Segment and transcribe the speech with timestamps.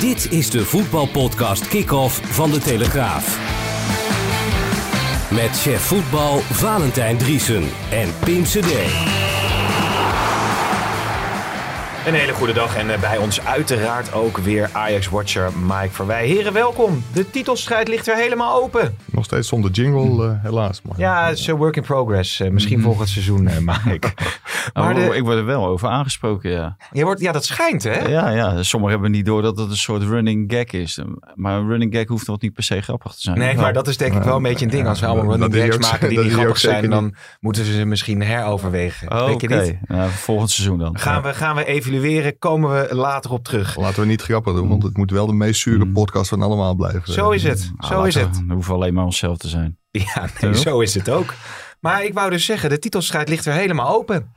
[0.00, 3.38] Dit is de voetbalpodcast Kick-Off van De Telegraaf.
[5.30, 9.39] Met chef voetbal Valentijn Driesen en Pim Cedee.
[12.06, 16.26] Een hele goede dag en eh, bij ons uiteraard ook weer Ajax-watcher Mike Verwij.
[16.26, 17.04] Heren, welkom.
[17.12, 18.96] De titelstrijd ligt weer helemaal open.
[19.04, 20.82] Nog steeds zonder jingle, uh, helaas.
[20.82, 22.40] Maar, ja, het is een work in progress.
[22.40, 24.08] Uh, misschien volgend seizoen, uh, Mike.
[24.74, 25.16] maar oh, de...
[25.16, 26.76] Ik word er wel over aangesproken, ja.
[26.92, 27.98] Je wordt, ja, dat schijnt, hè?
[27.98, 28.62] Ja, ja.
[28.62, 31.00] Sommigen hebben niet door dat het een soort running gag is.
[31.34, 33.38] Maar een running gag hoeft nog niet per se grappig te zijn.
[33.38, 34.86] Nee, maar dat is denk ik wel een beetje een ding.
[34.86, 37.84] Als we allemaal running gags ook, maken die niet grappig zijn, dan moeten ze ze
[37.84, 39.12] misschien heroverwegen.
[39.12, 39.80] Oh, Oké, okay.
[39.86, 40.98] nou, volgend seizoen dan.
[40.98, 43.76] Gaan, we, gaan we evalueren, komen we later op terug.
[43.76, 46.74] Laten we niet grappig doen, want het moet wel de meest zure podcast van allemaal
[46.74, 47.12] blijven.
[47.12, 48.46] Zo is het, zo ah, is het.
[48.46, 49.78] We hoeven alleen maar onszelf te zijn.
[50.14, 51.34] Ja, nee, zo is het ook.
[51.80, 54.32] Maar ik wou dus zeggen, de titelstrijd ligt weer helemaal open.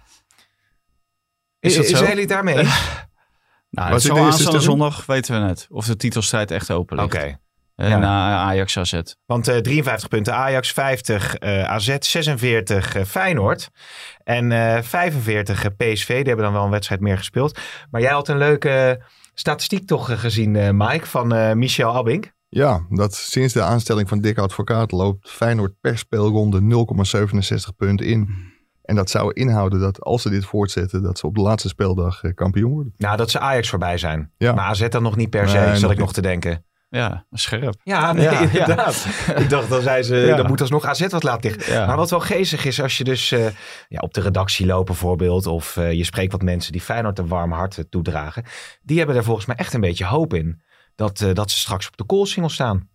[1.60, 2.56] Is, is, zijn jullie daarmee?
[3.70, 7.08] nou, het zo aanstaande zondag weten we net of de titelstrijd echt open ligt.
[7.08, 7.18] Oké.
[7.18, 7.38] Okay.
[7.76, 7.98] Ja.
[7.98, 9.02] Na Ajax AZ.
[9.26, 13.70] Want uh, 53 punten Ajax, 50 uh, AZ, 46 uh, Feyenoord
[14.24, 14.52] en
[14.84, 16.08] 45 PSV.
[16.08, 17.60] Die hebben dan wel een wedstrijd meer gespeeld.
[17.92, 22.32] Maar jij had een leuke statistiek toch gezien, Mike, van Michel Abink.
[22.50, 26.86] Ja, dat sinds de aanstelling van Dick Advocaat loopt Feyenoord per speelronde
[27.70, 28.52] 0,67 punten in.
[28.84, 32.24] En dat zou inhouden dat als ze dit voortzetten, dat ze op de laatste speeldag
[32.24, 32.94] eh, kampioen worden.
[32.98, 34.32] Nou, dat ze Ajax voorbij zijn.
[34.38, 34.54] Ja.
[34.54, 36.66] Maar AZ dan nog niet per se, nee, zat ik nog te denken.
[36.96, 37.76] Ja, scherp.
[37.84, 39.06] Ja, nee, ja, inderdaad.
[39.36, 40.36] ik dacht, dan zei ze, ja.
[40.36, 41.88] dan moet alsnog AZ wat laat liggen.
[41.88, 43.46] Maar wat wel geestig is, als je dus uh,
[43.88, 47.28] ja, op de redactie loopt bijvoorbeeld, of uh, je spreekt wat mensen die Feyenoord een
[47.28, 48.44] warm hart toedragen,
[48.82, 50.62] die hebben er volgens mij echt een beetje hoop in
[50.96, 52.90] dat, uh, dat ze straks op de koolsingel staan.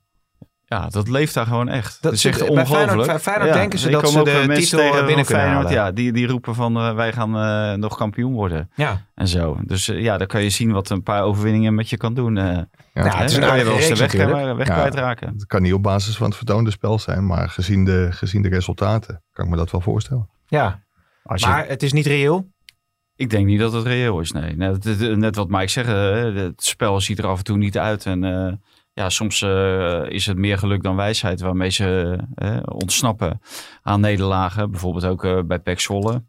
[0.68, 2.02] Ja, dat leeft daar gewoon echt.
[2.02, 2.68] Dat is echt ongelooflijk.
[2.68, 6.12] Feyenoord, Feyenoord ja, denken ze dat ze de titel tegen binnen kunnen Feyenoord, Ja, die,
[6.12, 8.70] die roepen van uh, wij gaan uh, nog kampioen worden.
[8.74, 9.06] Ja.
[9.14, 9.58] En zo.
[9.62, 12.36] Dus uh, ja, dan kan je zien wat een paar overwinningen met je kan doen.
[12.36, 14.12] ja, ja het is een kan je wel eens de weg,
[14.56, 15.28] weg ja, kwijtraken.
[15.28, 18.48] Het kan niet op basis van het vertoonde spel zijn, maar gezien de, gezien de
[18.48, 20.28] resultaten kan ik me dat wel voorstellen.
[20.46, 20.82] Ja,
[21.22, 21.70] Als maar je...
[21.70, 22.48] het is niet reëel?
[23.16, 24.56] Ik denk niet dat het reëel is, nee.
[24.56, 25.88] Net, net wat Mike zegt,
[26.36, 28.06] het spel ziet er af en toe niet uit.
[28.06, 28.52] En uh,
[28.98, 33.40] ja, soms uh, is het meer geluk dan wijsheid waarmee ze uh, ontsnappen
[33.82, 34.70] aan nederlagen.
[34.70, 36.24] Bijvoorbeeld ook uh, bij Pek Zwolle.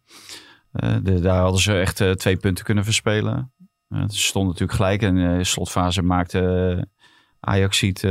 [1.02, 3.52] Daar hadden ze echt twee punten kunnen verspelen.
[3.90, 6.88] ze stonden natuurlijk gelijk en in de slotfase maakte
[7.40, 8.02] Ajax ziet,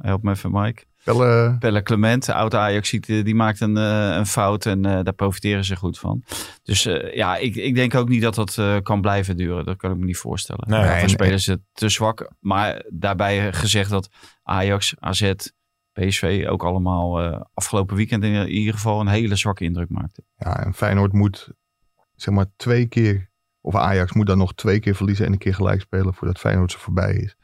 [0.00, 0.87] help me even Mike.
[1.12, 5.98] Pelle, Pelle Clement, oud Ajax, die maakt een, een fout en daar profiteren ze goed
[5.98, 6.24] van.
[6.62, 6.82] Dus
[7.12, 9.64] ja, ik, ik denk ook niet dat dat kan blijven duren.
[9.64, 10.68] Dat kan ik me niet voorstellen.
[10.68, 12.30] Nee, Daarvoor spelen ze te zwak.
[12.40, 14.08] Maar daarbij gezegd dat
[14.42, 15.32] Ajax, AZ,
[15.98, 20.24] PSV ook allemaal uh, afgelopen weekend in ieder geval een hele zwakke indruk maakten.
[20.36, 21.48] Ja, en Feyenoord moet
[22.14, 23.30] zeg maar twee keer,
[23.60, 26.72] of Ajax moet dan nog twee keer verliezen en een keer gelijk spelen voordat Feyenoord
[26.72, 27.36] ze voorbij is.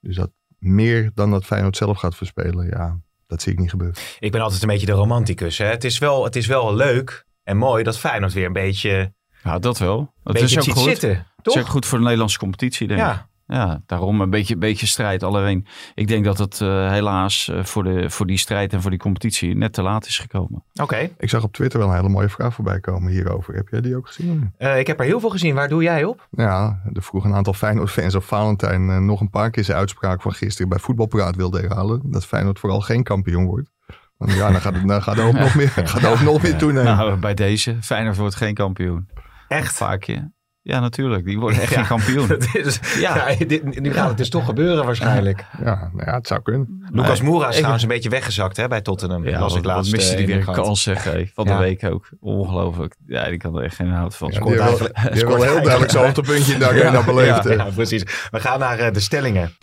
[0.00, 3.96] Dus dat meer dan dat Feyenoord zelf gaat verspelen, ja, dat zie ik niet gebeuren.
[4.18, 5.58] Ik ben altijd een beetje de romanticus.
[5.58, 5.66] Hè?
[5.66, 9.14] Het, is wel, het is wel leuk en mooi dat Feyenoord weer een beetje...
[9.42, 10.12] Ja, dat wel.
[10.24, 10.82] Het is ook goed.
[10.82, 11.26] Zitten, toch?
[11.36, 13.06] Het is ook goed voor de Nederlandse competitie, denk ik.
[13.06, 13.28] Ja.
[13.46, 15.22] Ja, daarom een beetje, beetje strijd.
[15.22, 18.90] Alleen, ik denk dat het uh, helaas uh, voor, de, voor die strijd en voor
[18.90, 20.64] die competitie net te laat is gekomen.
[20.72, 20.82] Oké.
[20.82, 21.12] Okay.
[21.18, 23.54] Ik zag op Twitter wel een hele mooie vraag voorbij komen hierover.
[23.54, 24.52] Heb jij die ook gezien?
[24.58, 25.54] Uh, ik heb er heel veel gezien.
[25.54, 26.28] Waar doe jij op?
[26.30, 30.32] Ja, er vroeg een aantal Feyenoord-fans of Valentijn nog een paar keer zijn uitspraak van
[30.32, 32.00] gisteren bij Voetbalpraat wilde herhalen.
[32.04, 33.70] Dat Feyenoord vooral geen kampioen wordt.
[34.16, 36.42] Want ja, dan gaat, het, dan gaat er ook nog meer, gaat er ook nog
[36.42, 36.96] meer toenemen.
[36.96, 39.08] Nou, bij deze, Feyenoord wordt geen kampioen.
[39.48, 39.76] Echt?
[39.76, 40.14] Vaakje.
[40.14, 40.35] Ja,
[40.66, 41.24] natuurlijk.
[41.24, 42.28] Die worden echt geen kampioen.
[42.52, 43.28] Is, ja.
[43.28, 45.44] ja dit, nu gaat het dus toch gebeuren waarschijnlijk.
[45.64, 46.88] Ja, nou ja het zou kunnen.
[46.92, 49.28] Lucas Moura is trouwens een beetje weggezakt hè, bij Tottenham.
[49.28, 49.92] Ja, las ik laatst.
[49.92, 52.08] Miste die weer een kans zeggen van de week ook.
[52.20, 52.96] Ongelooflijk.
[53.06, 54.30] Ja, die kan er echt geen hout van.
[54.32, 57.48] Ja, die hebben wel heel duidelijk zo'n hoogtepuntje in de arena beleefd.
[57.48, 58.02] Ja, precies.
[58.30, 59.56] We gaan naar uh, de stellingen.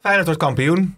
[0.00, 0.96] Feyenoord wordt kampioen.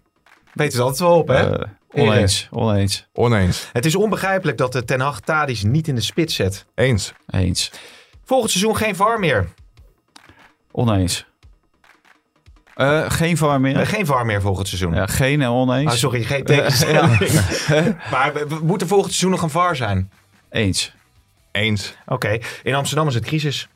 [0.53, 1.61] Weet het altijd wel op, hè?
[1.61, 3.06] Uh, oneens, oneens.
[3.12, 3.69] Oneens.
[3.73, 6.67] Het is onbegrijpelijk dat de Ten Hag Tadis niet in de spits zet.
[6.75, 7.12] Eens.
[7.27, 7.70] Eens.
[8.25, 9.49] Volgend seizoen geen VAR meer.
[10.71, 11.26] Oneens.
[12.76, 13.81] Uh, geen VAR meer?
[13.81, 14.94] Uh, geen VAR meer volgend seizoen.
[14.94, 15.93] Ja, geen en oneens.
[15.93, 17.19] Ah, sorry, geen tegenstelling.
[18.12, 20.11] maar we, moeten volgend seizoen nog een VAR zijn?
[20.50, 20.94] Eens.
[21.53, 21.94] Eens.
[22.06, 22.12] Oké.
[22.15, 22.43] Okay.
[22.62, 23.69] In Amsterdam is het crisis.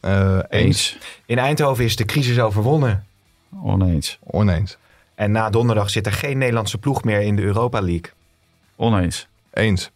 [0.00, 0.98] Uh, eens.
[1.26, 3.06] In Eindhoven is de crisis overwonnen.
[3.62, 4.18] Oneens.
[4.24, 4.76] Oneens.
[5.14, 8.10] En na donderdag zit er geen Nederlandse ploeg meer in de Europa League.
[8.76, 9.26] Oneens.
[9.52, 9.90] Eens.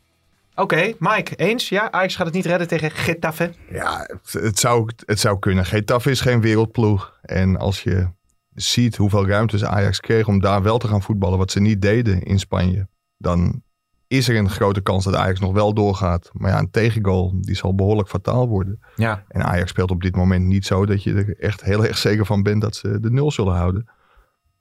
[0.54, 1.68] Oké, Mike, eens?
[1.68, 3.52] Ja, Ajax gaat het niet redden tegen Getafe?
[3.70, 5.64] Ja, het, het, zou, het zou kunnen.
[5.64, 7.18] Getafe is geen wereldploeg.
[7.22, 8.08] En als je
[8.54, 12.22] ziet hoeveel ruimte Ajax kreeg om daar wel te gaan voetballen, wat ze niet deden
[12.22, 13.62] in Spanje, dan
[14.06, 16.30] is er een grote kans dat Ajax nog wel doorgaat.
[16.32, 18.80] Maar ja, een tegengoal, die zal behoorlijk fataal worden.
[18.96, 19.24] Ja.
[19.28, 22.26] En Ajax speelt op dit moment niet zo dat je er echt heel erg zeker
[22.26, 23.88] van bent dat ze de nul zullen houden.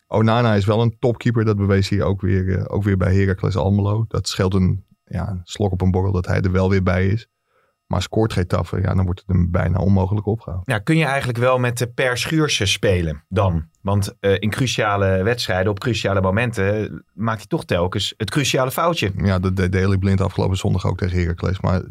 [0.07, 3.55] Onana is wel een topkeeper, dat bewees hij ook weer, eh, ook weer bij Heracles
[3.55, 4.05] Almelo.
[4.07, 7.07] Dat scheelt een, ja, een slok op een borrel dat hij er wel weer bij
[7.07, 7.27] is.
[7.87, 10.61] Maar scoort Getafe, ja, dan wordt het hem bijna onmogelijk opgehaald.
[10.65, 13.65] Ja, kun je eigenlijk wel met de per schuursje spelen dan?
[13.81, 19.11] Want uh, in cruciale wedstrijden, op cruciale momenten, maakt hij toch telkens het cruciale foutje.
[19.15, 21.59] Ja, dat deed Daley Blind afgelopen zondag ook tegen Heracles.
[21.59, 21.81] Maar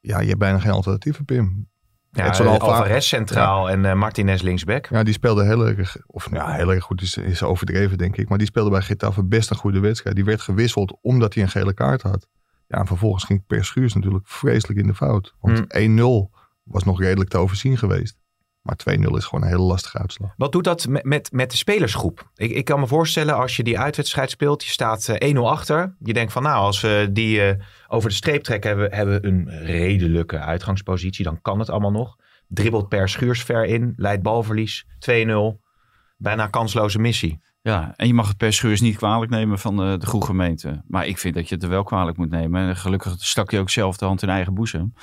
[0.00, 1.68] ja, je hebt bijna geen alternatieven, Pim.
[2.10, 4.86] Ja, Alvarez centraal en uh, Martinez linksback.
[4.86, 8.28] Ja, die speelde heel erg, of ja, heel erg goed is, is overdreven denk ik.
[8.28, 10.16] Maar die speelde bij Getafe best een goede wedstrijd.
[10.16, 12.28] Die werd gewisseld omdat hij een gele kaart had.
[12.66, 15.34] Ja, en vervolgens ging Per Schuurs natuurlijk vreselijk in de fout.
[15.40, 16.30] Want 1-0 hmm.
[16.62, 18.18] was nog redelijk te overzien geweest.
[18.66, 20.34] Maar 2-0 is gewoon een hele lastige uitslag.
[20.36, 22.30] Wat doet dat met, met, met de spelersgroep?
[22.34, 25.94] Ik, ik kan me voorstellen als je die uitwedstrijd speelt, je staat 1-0 eh, achter.
[25.98, 29.28] Je denkt van nou, als we die uh, over de streep trekken, hebben, hebben we
[29.28, 31.24] een redelijke uitgangspositie.
[31.24, 32.16] Dan kan het allemaal nog.
[32.48, 35.64] Dribbelt per schuurs ver in, leidt balverlies, 2-0.
[36.16, 37.40] Bijna kansloze missie.
[37.66, 40.26] Ja, en je mag het per schuurs niet kwalijk nemen van de, eh, de goede
[40.26, 40.82] gemeente.
[40.86, 42.68] Maar ik vind dat je het er wel kwalijk moet nemen.
[42.68, 44.94] En gelukkig stak je ook zelf de hand in eigen boezem.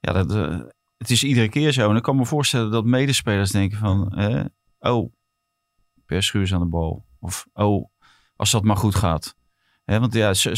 [0.00, 0.60] Ja, dat, uh,
[0.96, 1.90] het is iedere keer zo.
[1.90, 4.12] En ik kan me voorstellen dat medespelers denken van...
[4.12, 4.44] Eh,
[4.78, 5.12] oh,
[6.06, 7.06] per schuurs aan de bal.
[7.20, 7.88] Of oh,
[8.36, 9.34] als dat maar goed gaat
[9.96, 10.54] want ja, zo,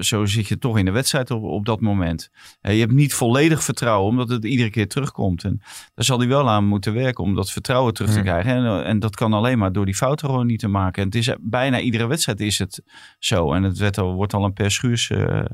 [0.00, 2.30] zo, zit je toch in de wedstrijd op, op dat moment.
[2.60, 5.44] je hebt niet volledig vertrouwen, omdat het iedere keer terugkomt.
[5.44, 5.60] En
[5.94, 8.52] daar zal hij wel aan moeten werken om dat vertrouwen terug te krijgen.
[8.54, 11.02] En, en, dat kan alleen maar door die fouten gewoon niet te maken.
[11.02, 12.82] En het is bijna iedere wedstrijd is het
[13.18, 13.52] zo.
[13.52, 15.44] En het werd al, wordt al een per, schuurs, uh,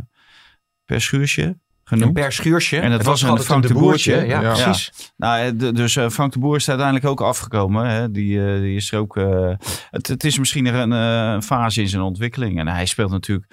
[0.84, 1.56] per schuursje
[1.90, 2.16] genoemd.
[2.16, 2.78] Een per schuursje.
[2.78, 4.26] En het, was, een Frank de Boertje.
[4.26, 5.12] Ja, precies.
[5.16, 7.86] Nou, dus uh, Frank de Boer is uiteindelijk ook afgekomen.
[7.86, 8.10] Hè.
[8.10, 9.16] Die, uh, die is er ook...
[9.16, 9.52] Uh,
[9.90, 12.58] het, het, is misschien een uh, fase in zijn ontwikkeling.
[12.58, 13.52] En hij speelt natuurlijk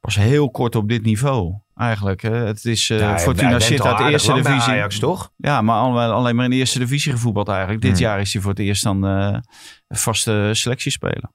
[0.00, 1.54] pas heel kort op dit niveau.
[1.76, 2.22] Eigenlijk.
[2.22, 2.34] Hè.
[2.34, 4.72] Het is ja, Fortuna zit uit de eerste divisie.
[4.72, 5.32] Ajax, toch?
[5.36, 5.76] Ja, maar
[6.10, 7.80] alleen maar in de eerste divisie gevoetbald eigenlijk.
[7.80, 8.00] Dit hmm.
[8.00, 9.42] jaar is hij voor het eerst dan
[9.88, 11.30] vaste selectie spelen.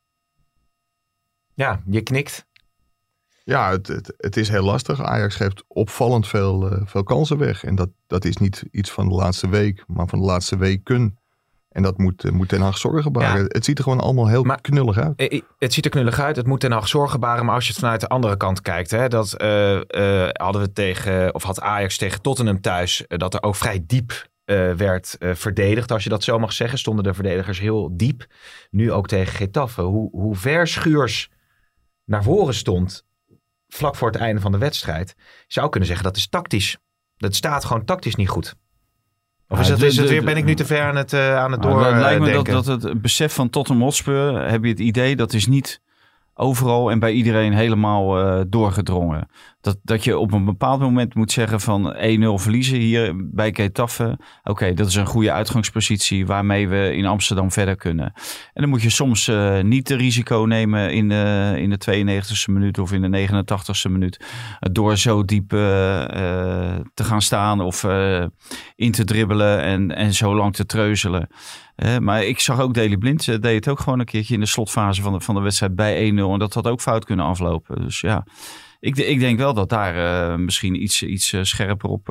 [1.53, 2.46] Ja, je knikt.
[3.47, 5.03] Ja, het, het, het, is heel lastig.
[5.03, 7.63] Ajax geeft opvallend veel, uh, veel kansen weg.
[7.63, 11.17] En dat, dat is niet iets van de laatste week, maar van de laatste weken.
[11.69, 13.45] En dat moet, uh, moet Den Haag zorgen baren.
[13.47, 15.15] Het ziet er gewoon allemaal heel maar, knullig uit.
[15.15, 16.35] Eh, het ziet er knullig uit.
[16.35, 17.45] Het moet Den Haag zorgen baren.
[17.45, 18.91] Maar als je het vanuit de andere kant kijkt.
[18.91, 19.31] Hè, dat
[20.33, 23.03] hadden we tegen, of had Ajax tegen Tottenham thuis.
[23.07, 24.27] dat er ook vrij diep
[24.77, 25.91] werd verdedigd.
[25.91, 26.79] Als je dat zo mag zeggen.
[26.79, 28.25] Stonden de verdedigers heel diep.
[28.69, 29.81] Nu ook tegen Getafe.
[29.81, 31.29] Hoe, hoe ver Schuurs
[32.05, 33.05] naar voren stond
[33.67, 35.15] vlak voor het einde van de wedstrijd.
[35.47, 36.77] zou kunnen zeggen dat is tactisch.
[37.17, 38.55] Dat staat gewoon tactisch niet goed.
[39.47, 41.51] Of is, het, is het weer, ben ik nu te ver aan het, uh, aan
[41.51, 41.85] het door?
[41.85, 45.33] Het lijkt me dat, dat het besef van Tottenham Hotspur, heb je het idee, dat
[45.33, 45.81] is niet
[46.37, 49.27] overal en bij iedereen helemaal uh, doorgedrongen.
[49.61, 51.99] Dat, dat je op een bepaald moment moet zeggen van 1-0
[52.41, 54.19] verliezen hier bij Getafe.
[54.43, 58.13] Oké, dat is een goede uitgangspositie waarmee we in Amsterdam verder kunnen.
[58.53, 62.51] En dan moet je soms uh, niet de risico nemen in de, in de 92e
[62.51, 64.25] minuut of in de 89e minuut.
[64.59, 67.83] door zo diep te gaan staan of
[68.75, 71.27] in te dribbelen en, en zo lang te treuzelen
[71.99, 74.45] maar ik zag ook Daley Blind, uh, deed het ook gewoon een keertje in de
[74.45, 76.15] slotfase van de, van de wedstrijd bij 1-0.
[76.15, 77.81] En dat had ook fout kunnen aflopen.
[77.81, 78.25] Dus ja,
[78.79, 82.05] ik, ik denk wel dat daar uh, misschien iets, iets uh, scherper op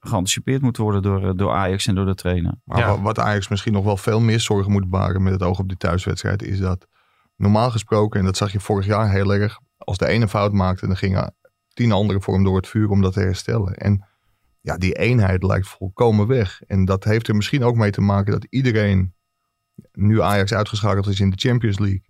[0.00, 2.54] geanticipeerd moet worden door, door Ajax en door de trainer.
[2.64, 3.00] Maar ja.
[3.00, 5.76] wat Ajax misschien nog wel veel meer zorgen moet baren met het oog op die
[5.76, 6.86] thuiswedstrijd, is dat
[7.36, 10.86] normaal gesproken, en dat zag je vorig jaar heel erg, als de ene fout maakte,
[10.86, 11.34] dan gingen
[11.78, 13.74] tien anderen voor hem door het vuur om dat te herstellen.
[13.74, 14.06] En
[14.60, 16.62] ja, die eenheid lijkt volkomen weg.
[16.66, 19.14] En dat heeft er misschien ook mee te maken dat iedereen,
[19.92, 22.04] nu Ajax uitgeschakeld is in de Champions League,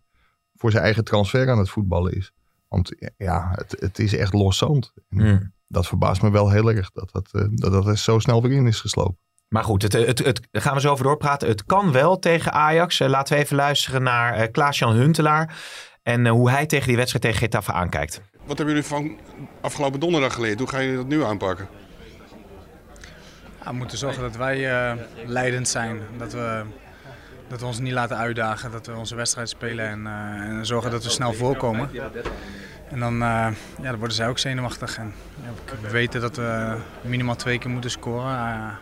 [0.55, 2.33] voor zijn eigen transfer aan het voetballen is.
[2.69, 4.93] Want ja, het, het is echt loszand.
[5.09, 5.53] Hmm.
[5.67, 8.53] Dat verbaast me wel heel erg dat dat, eh, dat dat er zo snel weer
[8.53, 9.19] in is geslopen.
[9.49, 11.49] Maar goed, het, het, het, gaan we zo over doorpraten.
[11.49, 13.01] Het kan wel tegen Ajax.
[13.01, 15.57] Uh, laten we even luisteren naar uh, Klaas-Jan Huntelaar.
[16.03, 18.21] En hoe hij tegen die wedstrijd tegen Getafe aankijkt.
[18.47, 19.19] Wat hebben jullie van
[19.61, 20.59] afgelopen donderdag geleerd?
[20.59, 21.69] Hoe ga je dat nu aanpakken?
[23.65, 26.01] We moeten zorgen dat wij uh, leidend zijn.
[26.17, 26.63] Dat we,
[27.49, 28.71] dat we ons niet laten uitdagen.
[28.71, 31.91] Dat we onze wedstrijd spelen en, uh, en zorgen dat we snel voorkomen.
[32.91, 33.21] En dan, uh,
[33.81, 34.99] ja, dan worden zij ook zenuwachtig.
[34.99, 38.79] En, ja, we weten dat we minimaal twee keer moeten scoren.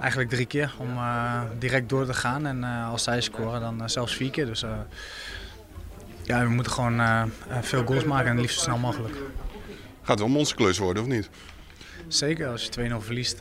[0.00, 0.98] eigenlijk drie keer om
[1.58, 2.46] direct door te gaan.
[2.46, 4.46] En als zij scoren, dan zelfs vier keer.
[4.46, 4.64] Dus
[6.22, 7.30] ja, we moeten gewoon
[7.60, 9.14] veel goals maken en liefst zo snel mogelijk.
[10.00, 11.30] Gaat het wel monsterklus worden, of niet?
[12.12, 13.40] Zeker, als je 2-0 verliest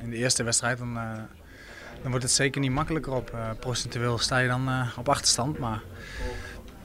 [0.00, 0.94] in de eerste wedstrijd, dan,
[2.02, 3.36] dan wordt het zeker niet makkelijker op.
[3.60, 5.82] procentueel sta je dan op achterstand, maar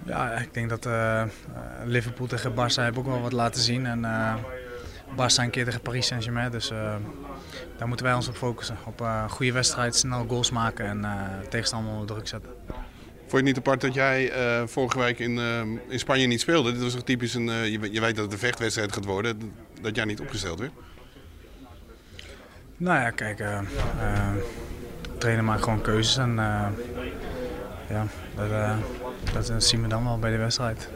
[0.05, 1.23] ja, ik denk dat uh,
[1.85, 3.85] Liverpool tegen Barça hebben ook wel wat laten zien.
[3.85, 4.35] En uh,
[5.15, 6.51] Barça een keer tegen Paris Saint-Germain.
[6.51, 6.95] Dus uh,
[7.77, 8.77] daar moeten wij ons op focussen.
[8.85, 11.05] Op een goede wedstrijd, snel goals maken en
[11.49, 12.49] tegenstander onder druk zetten.
[13.27, 14.31] Vond je het niet apart dat jij
[14.67, 15.37] vorige week in,
[15.89, 16.71] in Spanje niet speelde?
[16.71, 20.05] Dit was toch typisch een, je, weet dat het een vechtwedstrijd gaat worden, dat jij
[20.05, 20.71] niet opgesteld werd?
[22.77, 26.35] Nou ja, kijk, de trainer maakt gewoon keuzes en
[27.89, 28.05] ja,
[29.33, 30.89] dat, dat zien we dan wel bij de wedstrijd.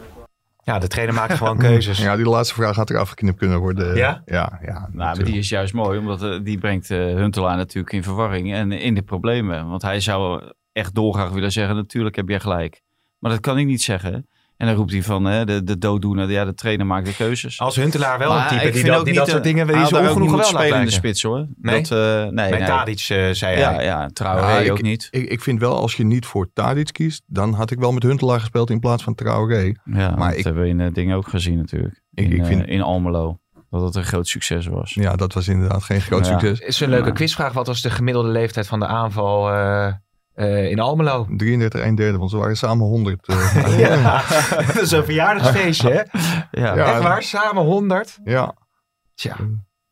[0.63, 1.97] Ja, de trainer maakt gewoon keuzes.
[1.97, 3.95] Ja, die laatste vraag had er afgeknipt kunnen worden.
[3.95, 4.21] Ja?
[4.25, 7.93] Ja, ja nou, maar die is juist mooi, omdat uh, die brengt uh, Huntelaar natuurlijk
[7.93, 9.67] in verwarring en in de problemen.
[9.67, 12.81] Want hij zou echt dolgraag willen zeggen, natuurlijk heb je gelijk.
[13.19, 14.27] Maar dat kan ik niet zeggen.
[14.57, 17.59] En dan roept hij van hè, de, de dooddoener, ja, de trainer maakt de keuzes.
[17.59, 20.43] Als Huntelaar wel een type die, dat, die dat soort dingen wil, zo ongenoeg wel
[20.43, 21.47] spelen in de spits hoor.
[21.61, 22.65] Nee, dat, uh, nee, nee.
[22.65, 23.83] Tadic uh, zei ja, hij.
[23.83, 25.07] Ja, Traoré ja, ook ik, niet.
[25.11, 28.03] Ik, ik vind wel, als je niet voor Tadic kiest, dan had ik wel met
[28.03, 29.73] Huntelaar gespeeld in plaats van Traoré.
[29.83, 32.01] Ja, maar dat ik, hebben we in uh, dingen ook gezien natuurlijk.
[32.13, 33.39] In, ik, ik vind, in Almelo.
[33.69, 34.93] Dat het een groot succes was.
[34.93, 36.39] Ja, dat was inderdaad geen groot ja.
[36.39, 36.59] succes.
[36.59, 37.53] Is een leuke quizvraag.
[37.53, 39.93] Wat was de gemiddelde leeftijd van de aanval uh,
[40.45, 41.27] in Almelo.
[41.29, 43.27] 33, 1 derde, want ze waren samen 100.
[43.27, 44.23] Uh, ja,
[44.73, 46.19] dat is een verjaardagsfeestje, hè?
[46.61, 46.75] Ja.
[46.75, 46.93] ja.
[46.93, 48.19] Echt waar, samen 100?
[48.23, 48.53] Ja.
[49.15, 49.35] Tja.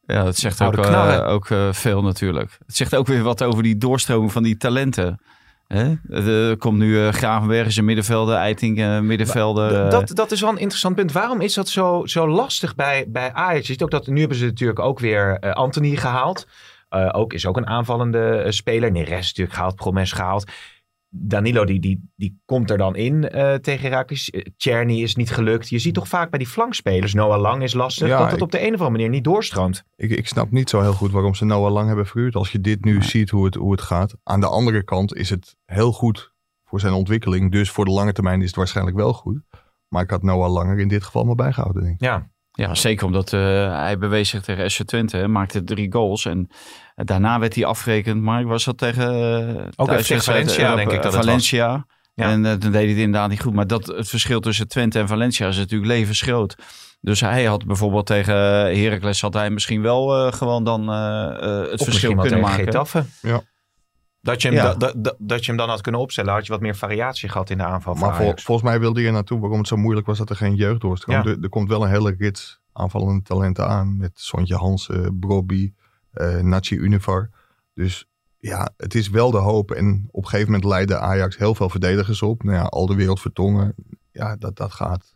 [0.01, 2.57] Ja, dat zegt ook, uh, ook veel natuurlijk.
[2.65, 5.19] Het zegt ook weer wat over die doorstroming van die talenten.
[5.67, 5.93] Hè?
[6.09, 9.89] Er komt nu uh, Gravenberg in middenvelden, Eiting uh, middenvelden.
[9.89, 11.11] Dat, dat is wel een interessant punt.
[11.11, 13.67] Waarom is dat zo, zo lastig bij, bij Ajax?
[13.67, 16.47] Je ziet ook dat nu hebben ze natuurlijk ook weer Anthony gehaald.
[16.95, 18.91] Uh, ook, is ook een aanvallende uh, speler.
[18.91, 20.51] Neres natuurlijk gehaald, Promes gehaald.
[21.17, 24.33] Danilo die, die, die komt er dan in uh, tegen Herakles.
[24.57, 25.69] Czerny is niet gelukt.
[25.69, 28.51] Je ziet toch vaak bij die flankspelers, Noah Lang is lastig, ja, dat het op
[28.51, 29.83] de een of andere manier niet doorstroomt.
[29.95, 32.35] Ik, ik snap niet zo heel goed waarom ze Noah Lang hebben verhuurd.
[32.35, 34.15] Als je dit nu ziet hoe het, hoe het gaat.
[34.23, 36.33] Aan de andere kant is het heel goed
[36.63, 37.51] voor zijn ontwikkeling.
[37.51, 39.39] Dus voor de lange termijn is het waarschijnlijk wel goed.
[39.87, 41.83] Maar ik had Noah Langer in dit geval maar bijgehouden.
[41.83, 42.01] Denk ik.
[42.01, 43.39] Ja, ja, zeker omdat uh,
[43.79, 46.25] hij bewees zich tegen SC Twente, maakte drie goals.
[46.25, 46.50] En
[46.95, 49.13] daarna werd hij afgerekend, maar was dat tegen...
[49.57, 51.71] Uh, Ook tegen Valencia, uh, denk ik dat Valencia.
[51.71, 51.93] Het was.
[52.13, 52.31] Ja.
[52.31, 53.53] En toen deed hij het inderdaad niet goed.
[53.53, 56.55] Maar dat, het verschil tussen Twente en Valencia is natuurlijk levensgroot.
[57.01, 58.35] Dus hij had bijvoorbeeld tegen
[58.81, 62.63] Heracles had hij misschien wel gewoon dan het of verschil kunnen maken.
[62.63, 63.05] Getafe.
[63.21, 63.41] Ja.
[64.25, 64.74] Dat je, hem ja.
[64.74, 67.50] da, da, dat je hem dan had kunnen opstellen, had je wat meer variatie gehad
[67.50, 67.94] in de aanval.
[67.94, 70.55] Maar vol, volgens mij wilde je naartoe waarom het zo moeilijk was dat er geen
[70.55, 71.15] jeugd doorstroom.
[71.15, 71.25] Ja.
[71.25, 73.98] Er, er, komt wel een hele rits aanvallende talenten aan.
[73.98, 75.74] Met Sontje Hansen, Brobby,
[76.13, 77.29] uh, Nachi Univar.
[77.74, 78.08] Dus
[78.39, 79.72] ja, het is wel de hoop.
[79.72, 82.44] En op een gegeven moment leidde Ajax heel veel verdedigers op.
[82.44, 83.75] Nou ja, al de wereld vertongen.
[84.12, 85.15] Ja, dat, dat gaat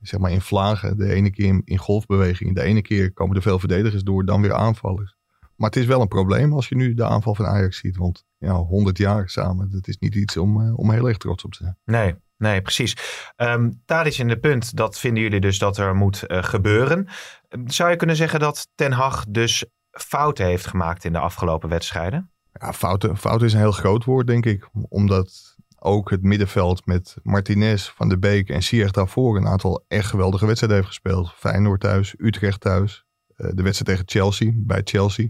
[0.00, 0.96] zeg maar in vlagen.
[0.96, 2.54] De ene keer in, in golfbeweging.
[2.54, 5.16] De ene keer komen er veel verdedigers door, dan weer aanvallers.
[5.62, 7.96] Maar het is wel een probleem als je nu de aanval van Ajax ziet.
[7.96, 11.44] Want ja, 100 jaar samen, dat is niet iets om, uh, om heel erg trots
[11.44, 11.78] op te zijn.
[11.84, 12.96] Nee, nee, precies.
[13.36, 17.08] Um, is in de punt, dat vinden jullie dus dat er moet uh, gebeuren.
[17.64, 22.30] Zou je kunnen zeggen dat Ten Hag dus fouten heeft gemaakt in de afgelopen wedstrijden?
[22.52, 24.68] Ja, fouten, fouten is een heel groot woord, denk ik.
[24.88, 30.06] Omdat ook het middenveld met Martinez, Van de Beek en Siert daarvoor een aantal echt
[30.06, 31.32] geweldige wedstrijden heeft gespeeld.
[31.36, 33.04] Feyenoord thuis, Utrecht thuis,
[33.36, 35.28] uh, de wedstrijd tegen Chelsea, bij Chelsea.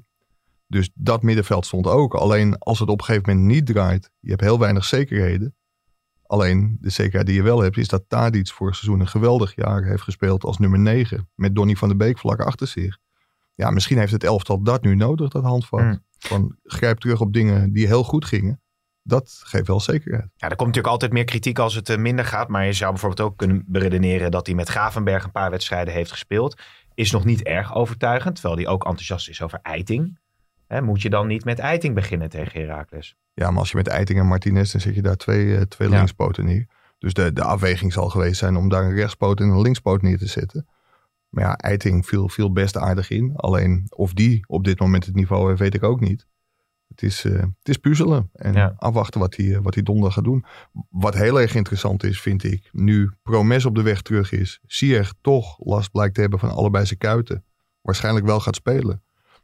[0.72, 2.14] Dus dat middenveld stond ook.
[2.14, 5.54] Alleen als het op een gegeven moment niet draait, je hebt heel weinig zekerheden.
[6.26, 9.84] Alleen de zekerheid die je wel hebt, is dat Tadic vorig seizoen een geweldig jaar
[9.84, 11.28] heeft gespeeld als nummer 9.
[11.34, 12.98] Met Donny van der Beek vlak achter zich.
[13.54, 15.80] Ja, misschien heeft het elftal dat nu nodig, dat handvat.
[15.80, 16.04] Mm.
[16.18, 18.60] Van grijp terug op dingen die heel goed gingen.
[19.02, 20.28] Dat geeft wel zekerheid.
[20.34, 22.48] Ja, er komt natuurlijk altijd meer kritiek als het eh, minder gaat.
[22.48, 26.10] Maar je zou bijvoorbeeld ook kunnen beredeneren dat hij met Gravenberg een paar wedstrijden heeft
[26.10, 26.60] gespeeld.
[26.94, 28.34] Is nog niet erg overtuigend.
[28.34, 30.20] Terwijl hij ook enthousiast is over Eiting.
[30.72, 33.16] Hè, moet je dan niet met Eiting beginnen tegen Heracles?
[33.34, 35.88] Ja, maar als je met Eiting en Martinez, dan zet je daar twee, uh, twee
[35.88, 35.96] ja.
[35.96, 36.66] linkspoten neer.
[36.98, 40.18] Dus de, de afweging zal geweest zijn om daar een rechtspoot en een linkspoot neer
[40.18, 40.68] te zetten.
[41.28, 43.32] Maar ja, Eiting viel, viel best aardig in.
[43.36, 46.26] Alleen of die op dit moment het niveau heeft, weet ik ook niet.
[46.88, 48.74] Het is, uh, het is puzzelen en ja.
[48.76, 50.44] afwachten wat hij, wat hij donderdag gaat doen.
[50.90, 54.60] Wat heel erg interessant is, vind ik, nu Promes op de weg terug is.
[54.66, 57.44] Sier toch last blijkt te hebben van allebei zijn kuiten.
[57.80, 59.02] Waarschijnlijk wel gaat spelen.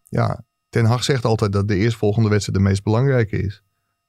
[0.09, 0.45] Ja,
[0.79, 3.63] Ten Hag zegt altijd dat de eerstvolgende wedstrijd de meest belangrijke is.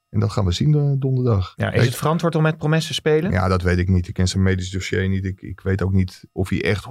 [0.09, 1.53] En dat gaan we zien uh, donderdag.
[1.55, 3.31] Ja, is het verantwoord om met Promes te spelen?
[3.31, 4.07] Ja, dat weet ik niet.
[4.07, 5.25] Ik ken zijn medisch dossier niet.
[5.25, 6.85] Ik, ik weet ook niet of hij echt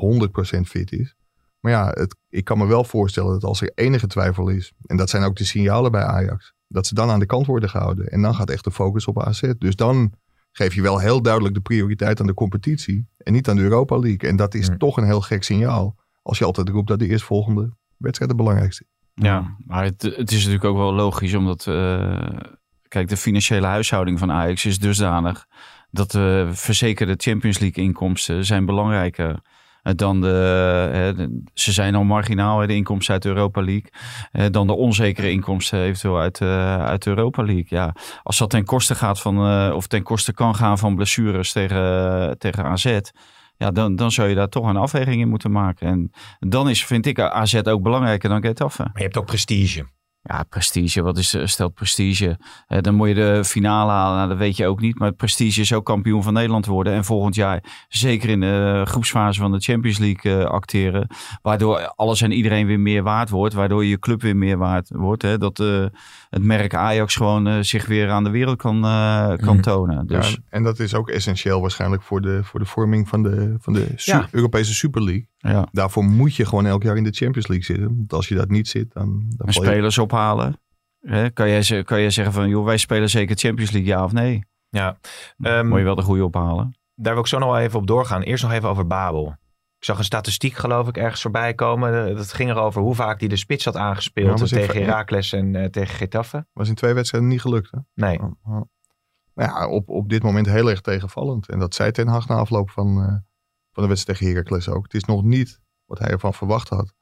[0.57, 1.15] 100% fit is.
[1.61, 4.97] Maar ja, het, ik kan me wel voorstellen dat als er enige twijfel is, en
[4.97, 8.09] dat zijn ook de signalen bij Ajax, dat ze dan aan de kant worden gehouden.
[8.09, 9.53] En dan gaat echt de focus op AZ.
[9.59, 10.13] Dus dan
[10.53, 13.99] geef je wel heel duidelijk de prioriteit aan de competitie en niet aan de Europa
[13.99, 14.31] League.
[14.31, 14.79] En dat is Hmm.
[14.79, 18.85] toch een heel gek signaal als je altijd roept dat de eerstvolgende wedstrijd het belangrijkste
[18.85, 18.98] is.
[19.21, 22.29] Ja, maar het, het is natuurlijk ook wel logisch, omdat uh,
[22.89, 25.47] kijk, de financiële huishouding van Ajax is dusdanig
[25.91, 29.41] dat de verzekerde Champions League inkomsten zijn belangrijker
[29.83, 34.67] dan de, hè, de, ze zijn al marginaal, de inkomsten uit de Europa League, dan
[34.67, 36.41] de onzekere inkomsten eventueel uit,
[36.81, 37.67] uit de Europa League.
[37.69, 42.39] Ja, als dat ten koste gaat van, of ten koste kan gaan van blessures tegen,
[42.39, 42.99] tegen AZ,
[43.59, 45.87] ja, dan, dan zou je daar toch een afweging in moeten maken.
[45.87, 48.83] En dan is, vind ik, AZ ook belangrijker dan Getafe.
[48.83, 49.87] Maar je hebt ook prestige.
[50.31, 51.03] Ja, prestige.
[51.03, 52.39] Wat is, stelt prestige?
[52.69, 54.17] Uh, dan moet je de finale halen.
[54.17, 54.99] Nou, dat weet je ook niet.
[54.99, 56.93] Maar prestige is ook kampioen van Nederland worden.
[56.93, 61.07] En volgend jaar zeker in de groepsfase van de Champions League uh, acteren.
[61.43, 63.55] Waardoor alles en iedereen weer meer waard wordt.
[63.55, 65.23] Waardoor je club weer meer waard wordt.
[65.23, 65.39] Hè?
[65.39, 65.87] Dat uh,
[66.31, 68.81] het merk Ajax gewoon zich weer aan de wereld kan,
[69.37, 69.61] kan mm.
[69.61, 70.07] tonen.
[70.07, 70.31] Dus...
[70.31, 73.73] Ja, en dat is ook essentieel waarschijnlijk voor de, voor de vorming van de, van
[73.73, 74.29] de su Ja.
[74.31, 75.29] Europese Super League.
[75.41, 75.69] Ja.
[75.73, 77.97] Daarvoor moet je gewoon elk jaar in de Champions League zitten.
[77.97, 79.25] Want als je dat niet zit, dan...
[79.37, 79.99] dan En val je- spelers
[81.01, 81.31] Hè?
[81.31, 84.13] Kan, jij, ze- kan jij zeggen van, joh, wij spelen zeker Champions League, ja of
[84.13, 84.45] nee?
[84.69, 84.99] Ja.
[85.39, 86.77] Ehm, Moet je wel de goede ophalen.
[86.95, 88.23] Daar wil ik zo nog wel even op doorgaan.
[88.23, 89.37] Eerst nog even over Babel.
[89.79, 92.09] Ik zag een statistiek geloof ik ergens voorbij komen.
[92.09, 95.65] Eh, Dat ging erover hoe vaak hij de spits had aangespeeld tegen Heracles en eh,
[95.65, 96.47] tegen Getafe.
[96.53, 97.71] was in twee wedstrijden niet gelukt.
[97.71, 97.79] Hè?
[97.95, 98.19] Nee.
[98.21, 98.61] Oh, oh.
[99.35, 101.49] Nou ja, op, op dit moment heel erg tegenvallend.
[101.49, 103.07] En dat zei Ten Hag na afloop van, eh,
[103.73, 104.83] van de wedstrijd tegen Heracles ook.
[104.83, 106.95] Het is nog niet wat hij ervan verwacht had.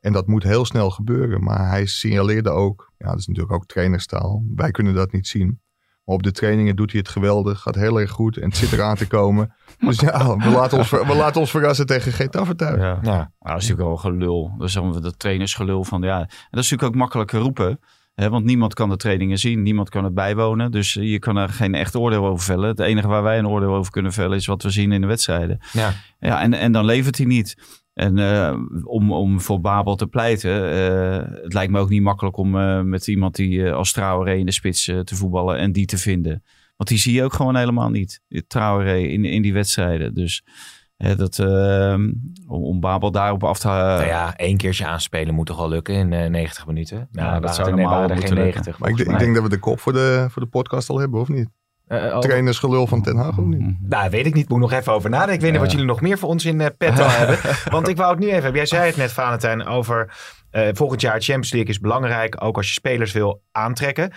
[0.00, 1.42] En dat moet heel snel gebeuren.
[1.42, 4.44] Maar hij signaleerde ook, ja, dat is natuurlijk ook trainerstaal.
[4.54, 5.60] Wij kunnen dat niet zien.
[6.04, 7.60] Maar op de trainingen doet hij het geweldig.
[7.60, 8.36] Gaat heel erg goed.
[8.36, 9.54] En het zit eraan te komen.
[9.86, 12.80] Dus ja, we laten ons, ver- we laten ons verrassen tegen Getafe thuis.
[12.80, 12.86] Ja.
[12.88, 13.00] Ja.
[13.02, 14.54] Nou, dat is natuurlijk wel gelul.
[14.58, 16.20] Dat is dat trainersgelul van ja.
[16.20, 17.80] En dat is natuurlijk ook makkelijk roepen.
[18.14, 20.70] Hè, want niemand kan de trainingen zien, niemand kan het bijwonen.
[20.70, 22.68] Dus je kan er geen echt oordeel over vellen.
[22.68, 25.06] Het enige waar wij een oordeel over kunnen vellen is wat we zien in de
[25.06, 25.58] wedstrijden.
[25.72, 25.92] Ja.
[26.18, 27.56] Ja, en, en dan levert hij niet.
[27.98, 32.36] En eh, om, om voor Babel te pleiten, eh, het lijkt me ook niet makkelijk
[32.36, 35.86] om eh, met iemand die eh, als Traoré in de spits te voetballen en die
[35.86, 36.42] te vinden.
[36.76, 38.22] Want die zie je ook gewoon helemaal niet.
[38.46, 40.14] Traoré in, in die wedstrijden.
[40.14, 40.44] Dus
[40.96, 41.94] hè, dat, eh,
[42.46, 43.66] om, om Babel daarop af te...
[43.66, 47.08] Nou ja, één keertje aanspelen moet toch wel lukken in eh, 90 minuten.
[47.12, 48.62] Nou, dat dat zou nee, normaal geen moeten lukken.
[48.62, 48.78] 90.
[48.78, 51.20] Maar ik, ik denk dat we de kop voor de, voor de podcast al hebben,
[51.20, 51.48] of niet?
[51.88, 53.76] Eh, oh, Trainersgelul van Ten Hag of niet?
[53.88, 54.48] Nou, weet ik niet.
[54.48, 55.34] Moet nog even over nadenken.
[55.34, 57.38] Ik weet niet wat jullie nog meer voor ons in eh, petto hebben.
[57.70, 58.56] Want ik wou het nu even hebben.
[58.56, 60.16] Jij zei het net, Valentijn, over
[60.50, 62.44] eh, volgend jaar Champions League is belangrijk.
[62.44, 64.12] Ook als je spelers wil aantrekken.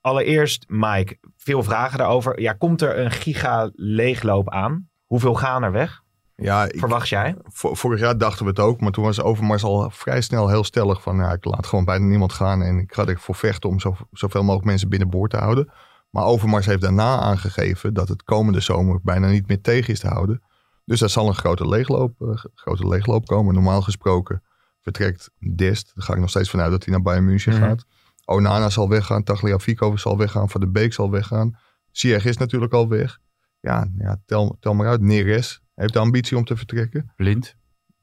[0.00, 2.40] Allereerst, Mike, veel vragen daarover.
[2.40, 4.88] Ja, komt er een giga leegloop aan?
[5.06, 6.00] Hoeveel gaan er weg?
[6.36, 7.36] Ja, ik, Verwacht jij?
[7.42, 10.64] Vor- vorig jaar dachten we het ook, maar toen was Overmars al vrij snel heel
[10.64, 13.80] stellig van, ja, ik laat gewoon bijna niemand gaan en ik ga ervoor vechten om
[13.80, 15.72] zo, zoveel mogelijk mensen binnenboord te houden.
[16.12, 20.08] Maar Overmars heeft daarna aangegeven dat het komende zomer bijna niet meer tegen is te
[20.08, 20.42] houden.
[20.84, 23.54] Dus daar zal een grote leegloop, eh, grote leegloop komen.
[23.54, 24.42] Normaal gesproken
[24.80, 27.62] vertrekt Dest, daar ga ik nog steeds vanuit dat hij naar Bayern München Mhm.
[27.62, 27.84] gaat.
[28.24, 31.58] Onana zal weggaan, Tagliafico zal weggaan, Van de Beek zal weggaan.
[31.90, 33.18] Ziyech is natuurlijk al weg.
[33.60, 35.00] Ja, ja tel, tel maar uit.
[35.00, 37.12] Neres heeft de ambitie om te vertrekken.
[37.16, 37.56] Blind.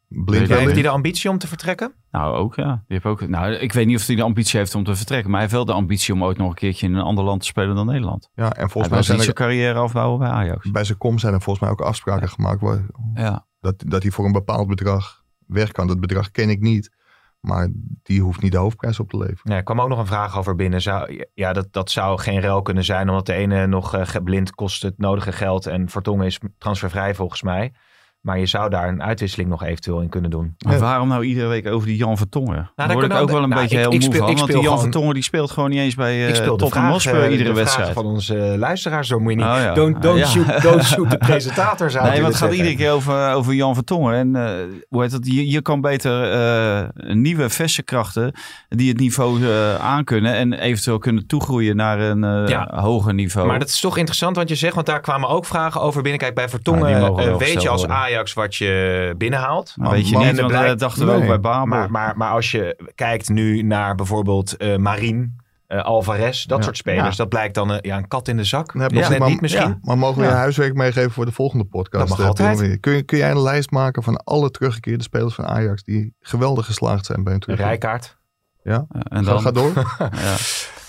[0.09, 1.93] Blind Ja, Heeft hij de ambitie om te vertrekken?
[2.11, 2.65] Nou, ook ja.
[2.65, 5.29] Die heeft ook, nou, ik weet niet of hij de ambitie heeft om te vertrekken.
[5.31, 7.41] Maar hij heeft wel de ambitie om ooit nog een keertje in een ander land
[7.41, 8.29] te spelen dan Nederland.
[8.33, 10.71] Ja, en Hij volgens mij zijn zijn carrière afbouwen bij Ajax.
[10.71, 13.45] bij zijn kom zijn er volgens mij ook afspraken gemaakt waar, Ja.
[13.59, 15.87] dat, dat hij voor een bepaald bedrag weg kan.
[15.87, 16.95] Dat bedrag ken ik niet,
[17.39, 17.69] maar
[18.03, 19.41] die hoeft niet de hoofdprijs op te leveren.
[19.43, 20.81] Nee, er kwam ook nog een vraag over binnen.
[20.81, 24.21] Zou, ja, dat, dat zou geen ruil kunnen zijn, omdat de ene nog eh, ge-
[24.23, 27.73] blind kost het nodige geld en Vertongen is transfervrij volgens mij.
[28.19, 30.55] Maar je zou daar een uitwisseling nog eventueel in kunnen doen.
[30.65, 30.79] Maar Ja.
[30.79, 32.71] waarom nou iedere week over die Jan Vertongen?
[32.75, 34.35] Daar word ik ook we- wel een nou, beetje ik- heel ik moe speel- van.
[34.35, 36.63] Want die Jan gewoon- Vertongen die speelt gewoon niet eens bij ik uh, speel de
[36.63, 37.93] Tottenham vraag, Hotspur eh, iedere de wedstrijd.
[37.93, 39.21] van onze luisteraars door.
[39.21, 39.73] Moet je niet, Oh ja.
[39.73, 40.25] don't, don't, Ja.
[40.25, 42.11] shoot, don't shoot de presentators uit.
[42.11, 44.13] Nee, want het gaat iedere keer over, over Jan Vertongen.
[44.13, 44.51] En eh,
[44.89, 45.25] hoe heet het?
[45.33, 48.31] Je, je kan beter eh, nieuwe verse krachten
[48.69, 52.71] die het niveau eh, aankunnen en eventueel kunnen toegroeien naar een eh, Ja.
[52.81, 53.47] hoger niveau.
[53.47, 56.19] Maar dat is toch interessant wat je zegt, want daar kwamen ook vragen over binnen.
[56.21, 57.97] Kijk, bij Vertongen Ja, eh, weet je als worden.
[58.09, 59.73] Ajax wat je binnenhaalt.
[59.77, 61.21] Maar weet je man, niet, en want dat dachten we Nee.
[61.21, 61.65] ook bij Babel.
[61.65, 65.35] Maar, maar, maar als je kijkt nu naar bijvoorbeeld eh Marien,
[65.67, 66.63] eh, Alvarez, dat Ja.
[66.63, 67.09] soort spelers.
[67.09, 67.15] Ja.
[67.15, 68.73] Dat blijkt dan eh, ja, een kat in de zak.
[68.73, 69.67] Nee, net maar- niet misschien.
[69.69, 69.77] ja.
[69.81, 70.29] Maar mogen we Ja.
[70.29, 72.07] je huiswerk meegeven voor de volgende podcast?
[72.07, 72.79] Dat mag altijd.
[72.79, 76.65] Kun je, kun jij een lijst maken van alle teruggekeerde spelers van Ajax die geweldig
[76.65, 77.57] geslaagd zijn bij Een terug?
[77.59, 78.17] rijkaart.
[78.63, 79.71] en Ga, dan, ga door.
[79.99, 80.35] ja.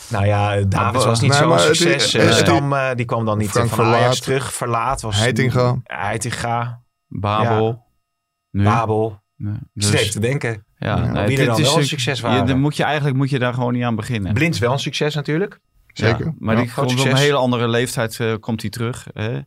[0.09, 2.12] Nou ja, Davids was niet Nee, zo'n het- succes.
[2.12, 4.22] het- het- Stam, die kwam dan niet Frank van Ajax Verlaat.
[4.22, 4.52] terug.
[4.52, 5.18] Verlaat was...
[5.18, 5.76] Heitinga.
[5.85, 6.80] Heitinga.
[7.11, 7.85] Babel.
[8.51, 8.64] Nu.
[8.64, 9.23] Babel.
[9.37, 10.64] Nee, dus, te denken.
[10.77, 12.46] Ja, ja nee, wie er dan wel een succes waren.
[12.46, 14.33] Je, moet je, eigenlijk moet je daar gewoon niet aan beginnen.
[14.33, 15.61] Blind wel een succes natuurlijk.
[15.87, 16.25] Zeker.
[16.25, 19.07] Ja, maar die komt op een hele andere leeftijd uh, komt hij terug.
[19.12, 19.40] Hè?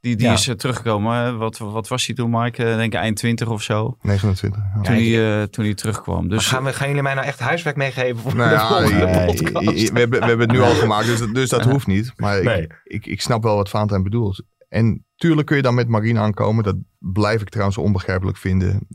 [0.00, 1.38] Die, die is uh, teruggekomen.
[1.38, 2.62] Wat, wat was hij toen, Mike?
[2.62, 3.96] Uh, denk ik eind 20 of zo.
[4.02, 4.62] 29.
[4.74, 4.80] Ja.
[4.82, 6.28] Toen, hij, toen hij terugkwam.
[6.28, 9.04] Dus, gaan, we, gaan jullie mij nou echt huiswerk meegeven voor nou de ja, volgende
[9.04, 9.90] nee, podcast?
[9.90, 12.12] We hebben, we hebben het nu al gemaakt, dus, dus dat hoeft niet.
[12.16, 12.62] Maar nee.
[12.62, 14.42] ik, ik, ik snap wel wat Valentijn bedoelt.
[14.68, 16.64] En tuurlijk kun je dan met Marine aankomen.
[16.64, 18.86] Dat blijf ik trouwens onbegrijpelijk vinden.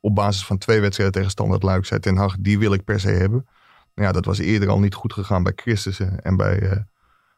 [0.00, 3.08] Op basis van twee wedstrijden tegen Standard Luik Ten Hag, die wil ik per se
[3.08, 3.46] hebben.
[3.94, 6.76] Nou ja, dat was eerder al niet goed gegaan bij Christensen en bij, uh,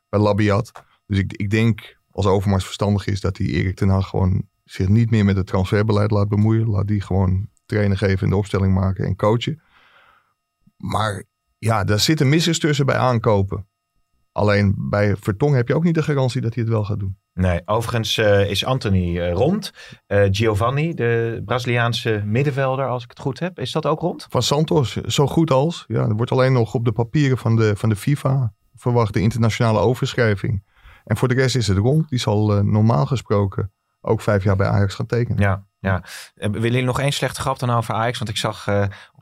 [0.09, 0.73] bij Labiat.
[1.07, 4.89] Dus ik, ik denk als Overmars verstandig is dat hij Erik ten Hag gewoon zich
[4.89, 6.69] niet meer met het transferbeleid laat bemoeien.
[6.69, 9.61] Laat die gewoon trainen geven in de opstelling maken en coachen.
[10.77, 11.25] Maar
[11.59, 13.67] ja, daar zitten missers tussen bij aankopen.
[14.37, 17.19] Alleen bij Vertong heb je ook niet de garantie dat hij het wel gaat doen.
[17.33, 19.73] Nee, overigens uh, is Anthony uh, rond.
[20.09, 23.59] Uh, Giovanni, de Braziliaanse middenvelder, als ik het goed heb.
[23.59, 24.27] Is dat ook rond?
[24.29, 25.85] Van Santos, zo goed als.
[25.87, 29.21] Ja, er wordt alleen nog op de papieren van de, van de FIFA verwacht de
[29.21, 30.65] internationale overschrijving.
[31.05, 32.09] En voor de rest is het rond.
[32.09, 35.43] Die zal normaal gesproken ook vijf jaar bij Ajax gaan tekenen.
[35.43, 36.03] Ja, ja.
[36.35, 38.19] Willen jullie nog één slechte grap dan over Ajax?
[38.19, 38.67] Want ik zag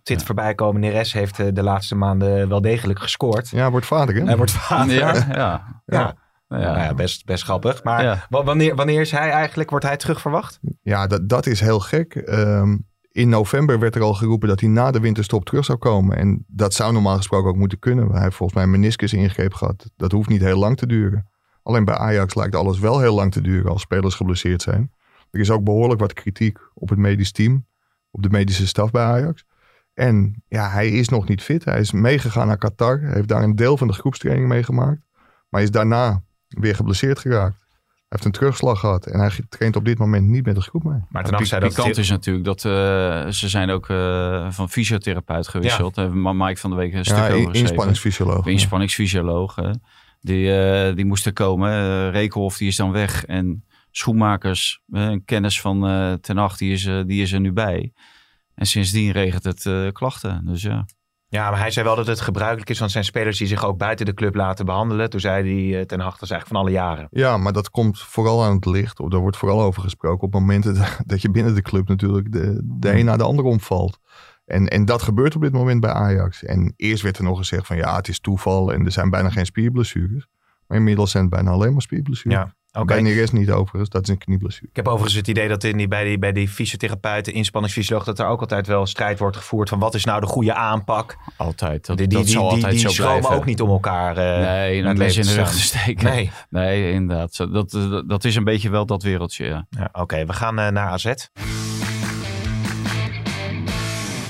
[0.04, 0.26] dit ja.
[0.26, 0.80] voorbij komen.
[0.80, 3.48] Neres heeft de laatste maanden wel degelijk gescoord.
[3.48, 4.24] Ja, wordt vader hè?
[4.24, 4.94] Hij wordt vader.
[4.94, 5.82] Ja, ja.
[5.86, 6.14] ja.
[6.48, 7.84] Ja, nou ja, best, best grappig.
[7.84, 10.58] Maar wanneer, wanneer is hij eigenlijk, wordt hij terug verwacht?
[10.82, 12.14] Ja, dat, dat is heel gek.
[12.14, 16.16] Um, in november werd er al geroepen dat hij na de winterstop terug zou komen.
[16.16, 18.10] En dat zou normaal gesproken ook moeten kunnen.
[18.10, 19.90] Hij heeft volgens mij een meniscus ingreep gehad.
[19.96, 21.28] Dat hoeft niet heel lang te duren.
[21.62, 24.92] Alleen bij Ajax lijkt alles wel heel lang te duren als spelers geblesseerd zijn.
[25.30, 27.66] Er is ook behoorlijk wat kritiek op het medisch team,
[28.10, 29.44] op de medische staf bij Ajax.
[29.94, 31.64] En ja, hij is nog niet fit.
[31.64, 33.00] Hij is meegegaan naar Qatar.
[33.00, 35.00] Hij heeft daar een deel van de groepstraining meegemaakt.
[35.48, 37.62] Maar is daarna weer geblesseerd geraakt.
[37.94, 40.84] Hij heeft een terugslag gehad en hij traint op dit moment niet met de groep
[40.84, 41.00] mee.
[41.08, 42.72] Maar ten zei dat kant is natuurlijk dat uh,
[43.28, 45.96] ze zijn ook uh, van fysiotherapeut gewisseld.
[45.96, 46.32] Ja.
[46.32, 48.46] Mike van de week een stuk ja, over inspanningsfysioloog.
[48.46, 49.54] Inspanningsfysioloog.
[50.20, 51.70] Die, uh, die moesten komen.
[51.70, 55.80] Uh, Rekenhof die is dan weg en Schoenmakers, een kennis van
[56.20, 57.92] Ten Acht, die is, die is er nu bij.
[58.54, 60.44] En sindsdien regent het klachten.
[60.44, 60.84] Dus ja.
[61.34, 63.78] Ja, maar hij zei wel dat het gebruikelijk is, want zijn spelers die zich ook
[63.78, 65.10] buiten de club laten behandelen.
[65.10, 67.08] Toen zei hij uh, ten achter eigenlijk van alle jaren.
[67.10, 69.00] Ja, maar dat komt vooral aan het licht.
[69.00, 72.60] Of daar wordt vooral over gesproken op momenten dat je binnen de club natuurlijk de,
[72.64, 73.98] de een naar de ander omvalt.
[74.44, 76.44] En, en dat gebeurt op dit moment bij Ajax.
[76.44, 79.30] En eerst werd er nog gezegd van ja, het is toeval en er zijn bijna
[79.30, 80.26] geen spierblessures.
[80.66, 82.38] Maar inmiddels zijn het bijna alleen maar spierblessures.
[82.38, 82.54] Ja.
[82.78, 83.02] Okay.
[83.02, 84.66] Bij Neres niet overigens, dat is een knieblessure.
[84.70, 88.18] Ik heb overigens het idee dat in die, bij, die, bij die fysiotherapeuten, inspanningsfysioloog, dat
[88.18, 91.16] er ook altijd wel strijd wordt gevoerd van wat is nou de goede aanpak.
[91.36, 91.86] Altijd.
[91.86, 95.00] Dat, die die, die, altijd die, die schromen ook niet om elkaar uh, Nee, een
[95.00, 96.04] in de rug te steken.
[96.04, 97.36] Nee, nee inderdaad.
[97.36, 99.66] Dat, dat, dat is een beetje wel dat wereldje, ja.
[99.70, 101.14] ja Oké, we gaan uh, naar AZ.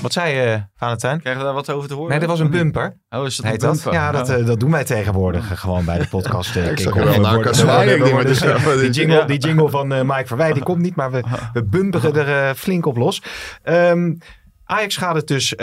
[0.05, 1.19] Wat zei je, uh, Valentijn?
[1.19, 2.09] Krijgen we daar wat over te horen?
[2.09, 2.97] Nee, dat was een bumper.
[3.09, 3.93] Oh, is dat een bumper?
[3.93, 6.55] Ja, dat, uh, dat doen wij tegenwoordig uh, gewoon bij de podcast.
[6.55, 7.43] Uh, ik zag wel naar
[8.81, 12.27] die, jingle, die jingle van uh, Mike Verwij, die komt niet, maar we, we bumperen
[12.27, 13.21] er flink op los.
[13.63, 14.17] Um,
[14.63, 15.53] Ajax gaat het dus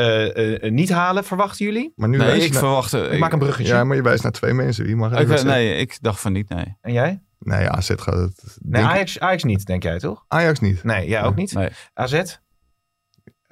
[0.61, 1.92] niet halen, verwachten jullie?
[1.96, 2.92] Maar nu nee, ik verwacht...
[2.92, 3.72] Ik maak een bruggetje.
[3.72, 4.85] Ja, maar je wijst naar twee mensen.
[4.85, 6.76] Wie mag ik, Nee, ik dacht van niet, nee.
[6.81, 7.22] En jij?
[7.38, 8.57] Nee, AZ gaat het...
[8.61, 10.24] Nee, Ajax, Ajax niet, denk jij toch?
[10.28, 10.85] Ajax niet.
[10.85, 11.55] Nee, jij ook niet?
[11.55, 11.68] Nee.
[11.94, 12.22] AZ?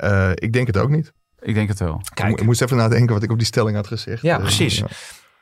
[0.05, 1.13] Uh, ik denk het ook niet.
[1.39, 2.01] Ik denk het wel.
[2.15, 2.39] Kijk.
[2.41, 4.23] Ik moest even nadenken wat ik op die stelling had gezegd.
[4.23, 4.79] Ja, uh, precies.
[4.79, 4.87] Ja.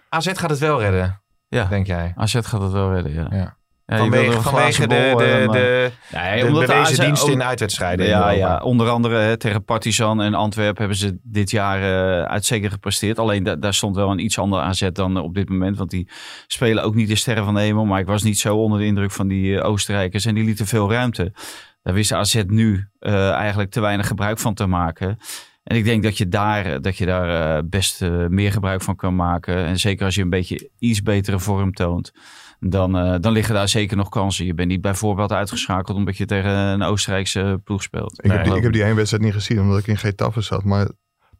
[0.09, 1.65] AZ gaat het wel redden, ja.
[1.65, 2.13] denk jij?
[2.17, 3.27] AZ gaat het wel redden, ja.
[3.31, 3.57] ja.
[3.91, 8.07] Ja, vanwege vanwege de, de, de, de, ja, de bewezen de diensten in uitwedstrijden.
[8.07, 12.73] Ja, ja, onder andere hè, tegen Partizan en Antwerpen hebben ze dit jaar uh, uitstekend
[12.73, 13.19] gepresteerd.
[13.19, 15.77] Alleen da daar stond wel een iets ander aanzet dan uh, op dit moment.
[15.77, 16.09] Want die
[16.47, 17.85] spelen ook niet de sterren van de hemel.
[17.85, 20.25] Maar ik was niet zo onder de indruk van die uh, Oostenrijkers.
[20.25, 21.33] En die lieten veel ruimte.
[21.83, 25.19] Daar wist AZ nu eigenlijk te weinig gebruik van te maken.
[25.63, 29.57] En ik denk dat je daar, dat je daar best meer gebruik van kan maken.
[29.57, 32.13] En zeker als je een beetje iets betere vorm toont
[32.61, 34.47] dan, uh, dan liggen daar zeker nog kansen.
[34.47, 38.25] Je bent niet bijvoorbeeld uitgeschakeld omdat je tegen een Oostenrijkse ploeg speelt.
[38.25, 40.65] Ik, heb, die, ik heb die één wedstrijd niet gezien omdat ik in Getafe zat.
[40.65, 40.89] Maar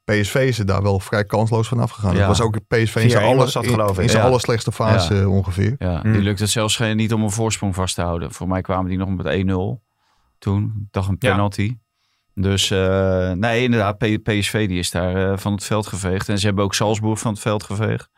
[0.05, 2.13] PSV is er daar wel vrij kansloos van afgegaan.
[2.13, 2.19] Ja.
[2.19, 4.29] Dat was ook PSV in zijn, alle, zat, in, in zijn ja.
[4.29, 5.29] allerslechtste fase ja.
[5.29, 5.75] ongeveer.
[5.79, 6.13] Ja, mm.
[6.13, 8.33] die lukt het zelfs geen, niet om een voorsprong vast te houden.
[8.33, 9.87] Voor mij kwamen die nog met 1-0
[10.39, 10.65] toen.
[10.65, 11.77] Ik dacht een penalty.
[12.35, 16.29] Dus uh, nee, inderdaad, PSV die is daar uh, van het veld geveegd.
[16.29, 18.11] En ze hebben ook Salzburg van het veld geveegd.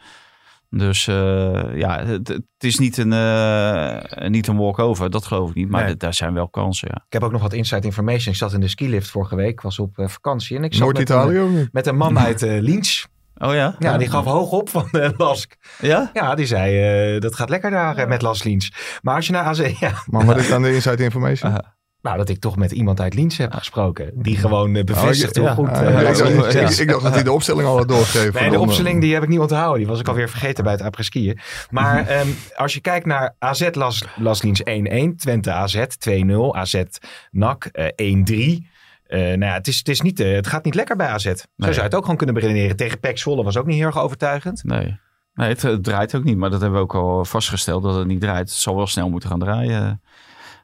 [0.71, 5.55] Dus uh, ja, het, het, is niet een, uh, niet een walk-over, dat geloof ik
[5.55, 5.69] niet.
[5.69, 5.97] Maar nee.
[5.97, 7.05] daar zijn wel kansen, ja.
[7.07, 8.33] Ik heb ook nog wat inside information.
[8.33, 10.57] Ik zat in de skilift vorige week, was op uh, vakantie.
[10.57, 13.05] En ik zat Noord-Italië met, een, met een man uit Linz.
[13.37, 13.75] Oh ja?
[13.79, 15.57] Ja, die gaf hoog op van Lask.
[15.81, 16.11] Ja?
[16.13, 18.69] Ja, die zei, dat gaat lekker daar met Las Linz.
[19.03, 19.79] Maar als je naar AZ...
[19.81, 19.93] Ja.
[20.07, 21.63] Maar wat is dan de inside information?
[22.03, 24.11] Nou, dat ik toch met iemand uit Liens heb gesproken.
[24.15, 25.75] Die gewoon uh, bevestigt Oh, hoe ja.
[25.75, 25.87] goed...
[25.87, 26.81] Eh, ja, ik, Las dacht, Liens ik, is.
[26.81, 28.41] ik dacht dat hij de opstelling al had doorgegeven.
[28.41, 29.79] Nee, de eh, opstelling die heb ik niet onthouden.
[29.79, 31.39] Die was ik alweer vergeten bij het après-skiën.
[31.71, 36.83] Maar ehm, als je kijkt naar AZ Las, Lasliens 1-1, Twente AZ 2-0, AZ
[37.31, 37.87] NAC eh,
[38.59, 38.69] 1-3.
[39.11, 41.25] Eh, nou ja, het, is, het, is niet, eh, het gaat niet lekker bij AZ.
[41.25, 42.77] Zo zou je het ook gewoon kunnen beredeneren.
[42.77, 44.65] Tegen PEC Zwolle was ook niet heel erg overtuigend.
[44.65, 44.99] Nee.
[45.35, 46.37] Nee, het, het draait ook niet.
[46.37, 48.49] Maar dat hebben we ook al vastgesteld dat het niet draait.
[48.49, 50.03] Het zal wel snel moeten gaan draaien.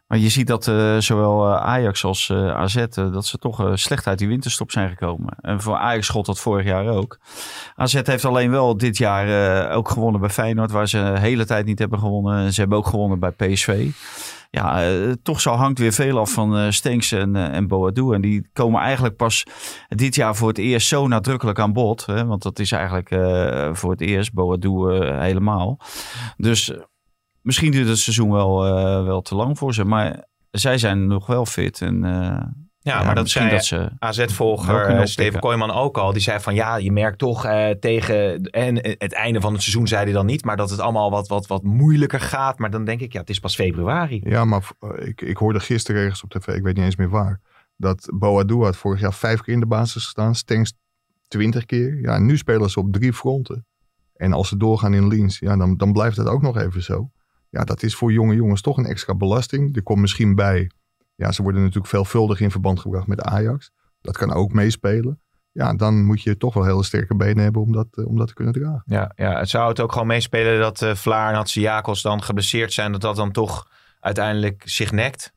[0.07, 4.07] Maar je ziet dat eh, zowel eh, Ajax als eh, AZ, dat ze toch slecht
[4.07, 5.37] uit die winterstop zijn gekomen.
[5.41, 7.19] En voor Ajax gold dat vorig jaar ook.
[7.75, 11.67] AZ heeft alleen wel dit jaar ook gewonnen bij Feyenoord, waar ze de hele tijd
[11.67, 12.39] niet hebben gewonnen.
[12.39, 13.91] En ze hebben ook gewonnen bij PSV.
[14.51, 18.15] Ja, toch zo hangt weer veel af van Stenks en, en Boadou.
[18.15, 19.45] En die komen eigenlijk pas
[19.89, 22.07] dit jaar voor het eerst zo nadrukkelijk aan bod.
[22.07, 22.27] Hè?
[22.27, 23.09] Want dat is eigenlijk
[23.77, 25.79] voor het eerst Boadou eh, helemaal.
[26.37, 26.73] Dus
[27.47, 29.85] misschien duurt het seizoen wel, eh, wel te lang voor ze.
[29.85, 31.81] Maar zij zijn nog wel fit.
[31.81, 32.43] En eh,
[32.79, 33.91] Ja, maar dat misschien zei dat ze...
[33.99, 35.05] AZ-volger eh.
[35.05, 36.13] Steven Kooijman ook al.
[36.13, 39.87] Die zei van ja, je merkt toch eh, tegen en het einde van het seizoen
[39.87, 40.45] zei hij dan niet.
[40.45, 42.59] Maar dat het allemaal wat, wat, wat moeilijker gaat.
[42.59, 44.21] Maar dan denk ik, ja, het is pas februari.
[44.25, 47.41] Ja, maar ik, ik hoorde gisteren ergens op tv, ik weet niet eens meer waar,
[47.77, 50.73] dat Boadou had vorig jaar vijf keer in de basis gestaan, Stengs
[51.29, 52.01] twintig keer.
[52.01, 53.67] Ja, en nu spelen ze op drie fronten.
[54.15, 57.11] En als ze doorgaan in Liens, ja, dan, dan blijft het ook nog even zo.
[57.57, 59.77] Ja, dat is voor jonge jongens toch een extra belasting.
[59.77, 60.71] Er komt misschien bij,
[61.15, 63.71] ja, ze worden natuurlijk veelvuldig in verband gebracht met Ajax.
[64.01, 65.21] Dat kan ook meespelen.
[65.53, 68.27] Ja, dan moet je toch wel hele sterke benen hebben om dat, eh, om dat
[68.29, 68.83] te kunnen dragen.
[68.87, 72.73] Ja, ja, het zou het ook gewoon meespelen dat eh Vlaar en Hatsiakos dan geblesseerd
[72.73, 72.93] zijn.
[72.93, 73.69] Dat dat dan toch
[74.01, 75.35] uiteindelijk zich nekt.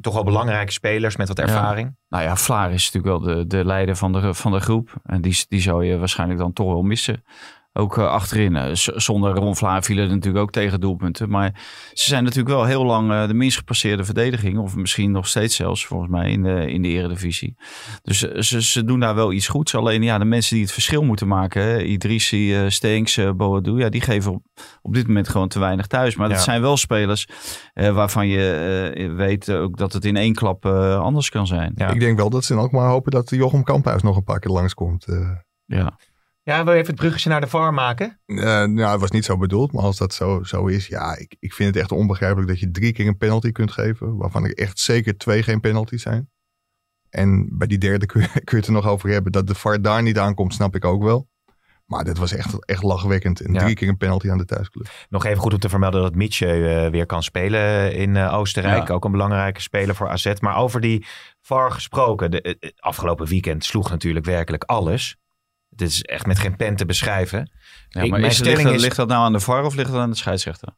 [0.00, 1.42] Toch wel belangrijke spelers met wat Ja.
[1.42, 1.96] ervaring.
[2.08, 4.94] Nou ja, Vlaar is natuurlijk wel de, de leider van de, van de groep.
[5.04, 7.24] En die, die zou je waarschijnlijk dan toch wel missen.
[7.72, 8.56] Ook eh, achterin.
[8.56, 11.28] eh, z- zonder Ron Vlaar vielen er natuurlijk ook tegen doelpunten.
[11.30, 11.50] Maar
[11.92, 14.58] ze zijn natuurlijk wel heel lang eh, de minst gepasseerde verdediging.
[14.58, 17.54] Of misschien nog steeds zelfs, volgens mij, in de, in de eredivisie.
[18.02, 19.74] Dus ze, ze doen daar wel iets goeds.
[19.74, 21.62] Alleen ja, de mensen die het verschil moeten maken.
[21.62, 23.78] hè, Idrissi, eh Stenks, Boadou.
[23.78, 24.42] Ja, die geven op,
[24.82, 26.16] op dit moment gewoon te weinig thuis.
[26.16, 26.42] Maar dat Ja.
[26.44, 27.26] zijn wel spelers
[27.72, 28.50] eh, waarvan je
[28.94, 31.72] eh, weet ook dat het in één klap eh, anders kan zijn.
[31.74, 31.88] Ja.
[31.88, 34.38] Ik denk wel dat ze dan ook maar hopen dat Jochem Kamphuis nog een paar
[34.40, 35.04] keer langskomt.
[35.06, 35.30] eh.
[35.66, 35.98] Ja.
[36.42, 38.20] Ja, wil je even het bruggetje naar de VAR maken?
[38.26, 41.36] Eh, nou, het was niet zo bedoeld, maar als dat zo, zo is, ja, ik,
[41.38, 44.54] ik vind het echt onbegrijpelijk dat je drie keer een penalty kunt geven, waarvan er
[44.54, 46.30] echt zeker twee geen penalty zijn.
[47.10, 49.32] En bij die derde kun je, kun je het er nog over hebben.
[49.32, 51.28] Dat de VAR daar niet aankomt, snap ik ook wel.
[51.86, 53.40] Maar dit was echt, echt lachwekkend.
[53.40, 53.58] En Ja.
[53.58, 54.88] drie keer een penalty aan de thuisclub.
[55.08, 58.88] Nog even goed om te vermelden dat Mitje eh, weer kan spelen in eh, Oostenrijk.
[58.88, 58.94] Ja.
[58.94, 60.32] Ook een belangrijke speler voor AZ.
[60.40, 61.06] Maar over die
[61.40, 62.30] VAR gesproken.
[62.30, 65.19] De, afgelopen weekend sloeg natuurlijk werkelijk alles.
[65.70, 67.50] Dit is echt met geen pen te beschrijven.
[67.88, 69.64] Ja, Ik- maar mijn is, stelling ligt, dat, is- ligt dat nou aan de VAR
[69.64, 70.68] of ligt dat aan de scheidsrechter?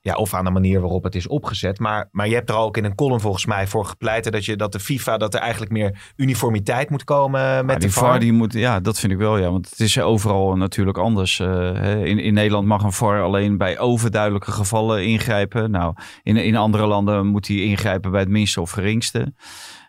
[0.00, 1.78] Ja, of aan de manier waarop het is opgezet.
[1.78, 4.56] Maar, maar je hebt er ook in een column volgens mij voor gepleiten dat, je,
[4.56, 8.04] dat de FIFA, dat er eigenlijk meer uniformiteit moet komen met de VAR.
[8.08, 9.50] VAR, die moet, ja, dat vind ik wel, ja.
[9.50, 11.40] Want het is overal natuurlijk anders.
[11.40, 15.70] eh, in, in Nederland mag een VAR alleen bij overduidelijke gevallen ingrijpen.
[15.70, 19.34] Nou, in, in andere landen moet hij ingrijpen bij het minste of geringste.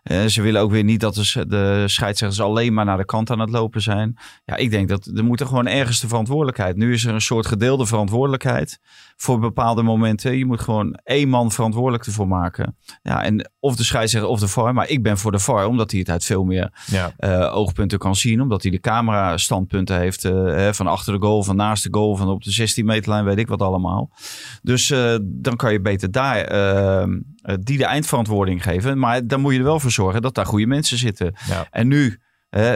[0.05, 3.29] Eh, ze willen ook weer niet dat de, de scheidsrechters alleen maar naar de kant
[3.29, 4.17] aan het lopen zijn.
[4.45, 6.75] Ja, ik denk dat er moet er gewoon ergens de verantwoordelijkheid.
[6.75, 8.79] Nu is er een soort gedeelde verantwoordelijkheid
[9.17, 10.37] voor bepaalde momenten.
[10.37, 12.77] Je moet gewoon één man verantwoordelijk ervoor maken.
[13.01, 14.73] Ja, en of de scheidsrechter of de VAR.
[14.73, 17.11] Maar ik ben voor de VAR, omdat hij het uit veel meer Ja.
[17.17, 18.41] eh, oogpunten kan zien.
[18.41, 21.89] Omdat hij de camera standpunten heeft eh, hè, van achter de goal, van naast de
[21.91, 24.11] goal, van op de 16 meterlijn, weet ik wat allemaal.
[24.61, 24.87] Dus
[25.21, 26.37] dan kan je beter daar
[27.59, 28.99] die de eindverantwoording geven.
[28.99, 31.35] Maar dan moet je er wel voor zorgen dat daar goede mensen zitten.
[31.47, 31.67] Ja.
[31.71, 32.71] En nu, hè,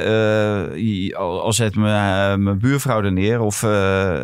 [0.67, 3.69] eh, al zet mijn, eh, mijn buurvrouw er neer of eh,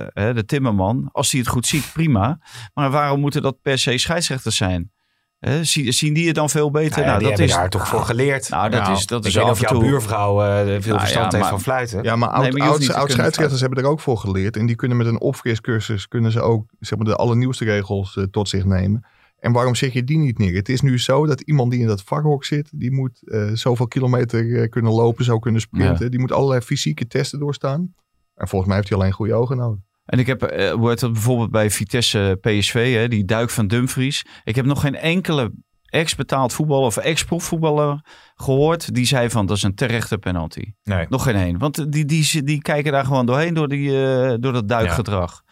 [0.07, 1.09] hè, de timmerman.
[1.11, 2.39] Als hij het goed ziet, prima.
[2.73, 4.93] Maar waarom moeten dat per se scheidsrechters zijn?
[5.39, 6.89] Hè, zie- zien die het dan veel beter?
[6.91, 8.49] Nou ja, Nou, die dat hebben is daar toch voor geleerd.
[8.49, 11.21] Nou, dat is- dat ik is af en toe- buurvrouw eh, veel Nou verstand ja,
[11.21, 12.03] heeft maar- van fluiten.
[12.03, 14.57] Ja, maar Nee, oud, maar scheidsrechters hebben er ook voor geleerd.
[14.57, 18.23] En die kunnen met een opfriscursus kunnen ze ook zeg maar, de allernieuwste regels eh,
[18.23, 19.05] tot zich nemen.
[19.45, 20.55] En waarom zeg je die niet neer?
[20.55, 23.87] Het is nu zo dat iemand die in dat vakhok zit, die moet eh, zoveel
[23.87, 26.11] kilometer eh, kunnen lopen, zo kunnen sprinten.
[26.11, 27.93] Die moet allerlei fysieke testen doorstaan.
[28.35, 29.79] En volgens mij heeft hij alleen goede ogen nodig.
[30.05, 33.67] En ik heb, eh, hoe heet dat bijvoorbeeld bij Vitesse PSV, hè, die duik van
[33.67, 34.25] Dumfries.
[34.43, 35.51] Ik heb nog geen enkele
[35.85, 38.05] ex-betaald voetballer of ex-profvoetballer
[38.35, 40.73] gehoord die zei van dat is een terechte penalty.
[40.83, 41.05] Nee.
[41.09, 41.57] Nog geen één.
[41.57, 45.43] Want die, die, die kijken daar gewoon doorheen door, die, eh, door dat duikgedrag.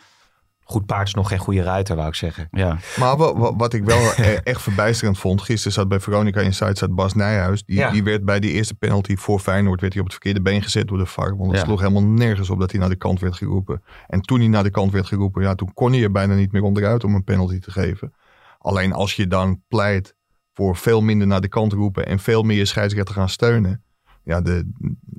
[0.65, 2.47] Goed paard is nog geen goede ruiter, wou ik zeggen.
[2.52, 2.78] Ja.
[2.99, 5.41] Maar wa- wa- wat ik wel e- echt verbijsterend vond.
[5.41, 7.63] Gisteren zat bij Veronica Inside zat Bas Nijhuis.
[7.65, 7.91] Die, Ja.
[7.91, 10.88] die werd bij die eerste penalty voor Feyenoord werd hij op het verkeerde been gezet
[10.88, 11.38] door de VAR.
[11.38, 11.65] Want het Ja.
[11.65, 13.84] sloeg helemaal nergens op dat hij naar de kant werd geroepen.
[14.08, 16.52] En toen hij naar de kant werd geroepen, ja, toen kon hij er bijna niet
[16.52, 18.13] meer onderuit om een penalty te geven.
[18.58, 20.15] Alleen als je dan pleit
[20.54, 23.84] voor veel minder naar de kant roepen en veel meer je scheidsrechter gaan steunen.
[24.23, 24.71] Ja, de,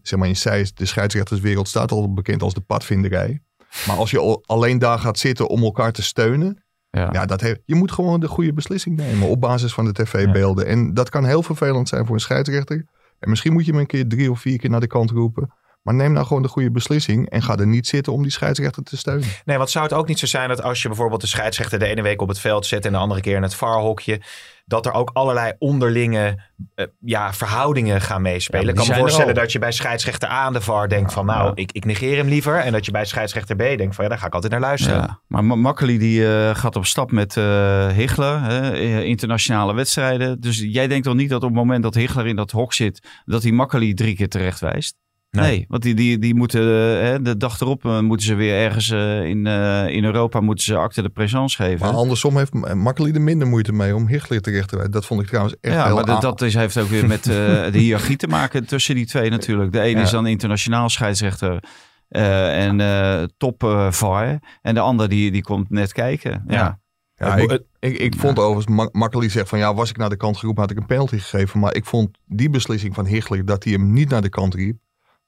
[0.02, 0.35] zeg maar in
[0.74, 3.42] de scheidsrechterswereld staat al bekend als de padvinderij.
[3.87, 7.08] Maar als je al, alleen daar gaat zitten om elkaar te steunen, Ja.
[7.12, 10.66] ja, dat heeft, je moet gewoon de goede beslissing nemen op basis van de tv-beelden.
[10.66, 12.87] En dat kan heel vervelend zijn voor een scheidsrechter.
[13.18, 15.52] En misschien moet je hem een keer drie of vier keer naar de kant roepen.
[15.85, 18.83] Maar neem nou gewoon de goede beslissing en ga er niet zitten om die scheidsrechter
[18.83, 19.29] te steunen.
[19.44, 21.87] Nee, want zou het ook niet zo zijn dat als je bijvoorbeeld de scheidsrechter de
[21.87, 24.20] ene week op het veld zet en de andere keer in het varhokje,
[24.66, 26.42] dat er ook allerlei onderlinge
[26.75, 28.64] eh, ja, verhoudingen gaan meespelen.
[28.64, 31.47] Ja, ik kan me voorstellen dat je bij scheidsrechter A de VAR denkt van nou,
[31.47, 31.53] ja.
[31.55, 32.59] ik, ik negeer hem liever.
[32.59, 34.99] En dat je bij scheidsrechter B denkt van ja, daar ga ik altijd naar luisteren.
[34.99, 39.75] Ja, maar Ma- Makkeli die eh, gaat op stap met eh Higler, hè, eh, internationale
[39.75, 40.40] wedstrijden.
[40.40, 43.09] Dus jij denkt toch niet dat op het moment dat Higler in dat hok zit,
[43.25, 44.97] dat hij Makkeli drie keer terecht wijst?
[45.35, 45.51] Nee.
[45.51, 48.55] Nee, want die, die, die moeten eh, hè, de dag erop eh, moeten ze weer
[48.55, 49.47] ergens eh, in,
[49.90, 51.87] in Europa moeten ze acte de présence geven.
[51.87, 54.92] Maar andersom heeft Makkeli er minder moeite mee om Hichler terecht te wijzen.
[54.92, 57.68] Dat vond ik trouwens echt ja, heel maar dat, is, heeft ook weer met de
[57.73, 59.73] hiërarchie te maken tussen die twee natuurlijk.
[59.73, 60.05] De ene Ja.
[60.05, 61.62] is dan internationaal scheidsrechter
[62.09, 64.38] en eh, top VAR.
[64.62, 66.44] En de ander die, die komt net kijken.
[66.47, 66.83] Ja.
[67.14, 67.37] Ja.
[67.37, 70.37] Ik, ik, ik vond overigens, Ma- Makkeli zegt van ja, was ik naar de kant
[70.37, 71.61] geroepen, had ik een penalty gegeven.
[71.61, 74.77] Maar ik vond die beslissing van Hichler, dat hij hem niet naar de kant riep.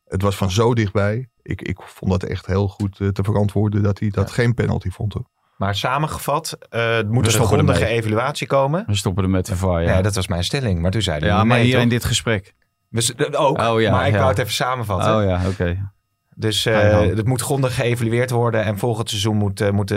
[0.09, 1.29] Het was van zo dichtbij.
[1.42, 4.90] Ik, ik vond dat echt heel goed eh, te verantwoorden dat hij dat geen penalty
[4.90, 5.12] vond.
[5.12, 5.25] hoor.
[5.57, 7.97] Maar samengevat, eh moet er een stoppen grondige ermee.
[7.97, 8.85] evaluatie komen.
[8.87, 9.83] We stoppen er met de VAR.
[9.83, 9.88] Ja.
[9.90, 10.81] Ja, dat was mijn stelling.
[10.81, 12.55] Maar toen zeiden ja maar nee, hier in dit gesprek.
[12.88, 14.19] We z- ook, Oh, ja, maar ik ja.
[14.19, 15.16] wou het even samenvatten.
[15.16, 15.90] Oh ja, oké.
[16.35, 16.73] Dus ja.
[17.03, 18.64] het moet grondig geëvalueerd worden.
[18.64, 19.95] En volgend seizoen moet, moet,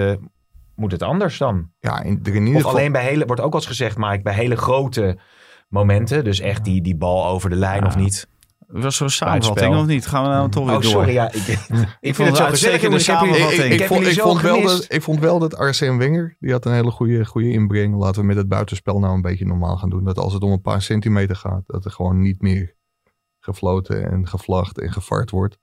[0.75, 1.69] moet het anders dan.
[1.79, 2.71] Ja, in, in ieder Of geval.
[2.71, 5.17] alleen bij hele, wordt ook wel eens gezegd, Mike, bij hele grote
[5.69, 6.23] momenten.
[6.23, 7.87] Dus echt die, die bal over de lijn Ja.
[7.87, 8.27] of niet.
[8.71, 10.07] Was zo'n samenvatting of niet?
[10.07, 10.91] Gaan we nou toch weer Oh, door?
[10.91, 11.11] sorry.
[11.13, 13.01] Ja, ik, ik, vond vind het zo gezellig.
[13.01, 13.73] samenvatting.
[13.73, 17.25] ik, vond, wel dat, ik vond wel dat Arsene Wenger, die had een hele goede,
[17.25, 17.95] goede inbreng.
[17.95, 20.03] Laten we met het buitenspel nou een beetje normaal gaan doen.
[20.03, 22.75] Dat als het om een paar centimeter gaat, dat er gewoon niet meer
[23.39, 25.57] gefloten en gevlacht en gefart wordt.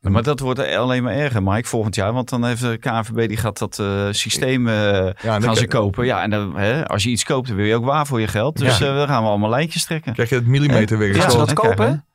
[0.00, 2.12] Maar dat wordt alleen maar erger, Mike, volgend jaar.
[2.12, 4.74] Want dan heeft de KNVB, die gaat dat eh, systeem eh,
[5.22, 6.04] Ja, gaan ze kopen.
[6.06, 8.26] Ja, en dan, hè, als je iets koopt, dan wil je ook waar voor je
[8.28, 8.56] geld.
[8.58, 8.86] Dus Ja.
[8.88, 10.12] eh, dan gaan we allemaal lijntjes trekken.
[10.12, 11.16] krijg je het millimeterwerk.
[11.16, 12.06] Gaan ze dat kopen?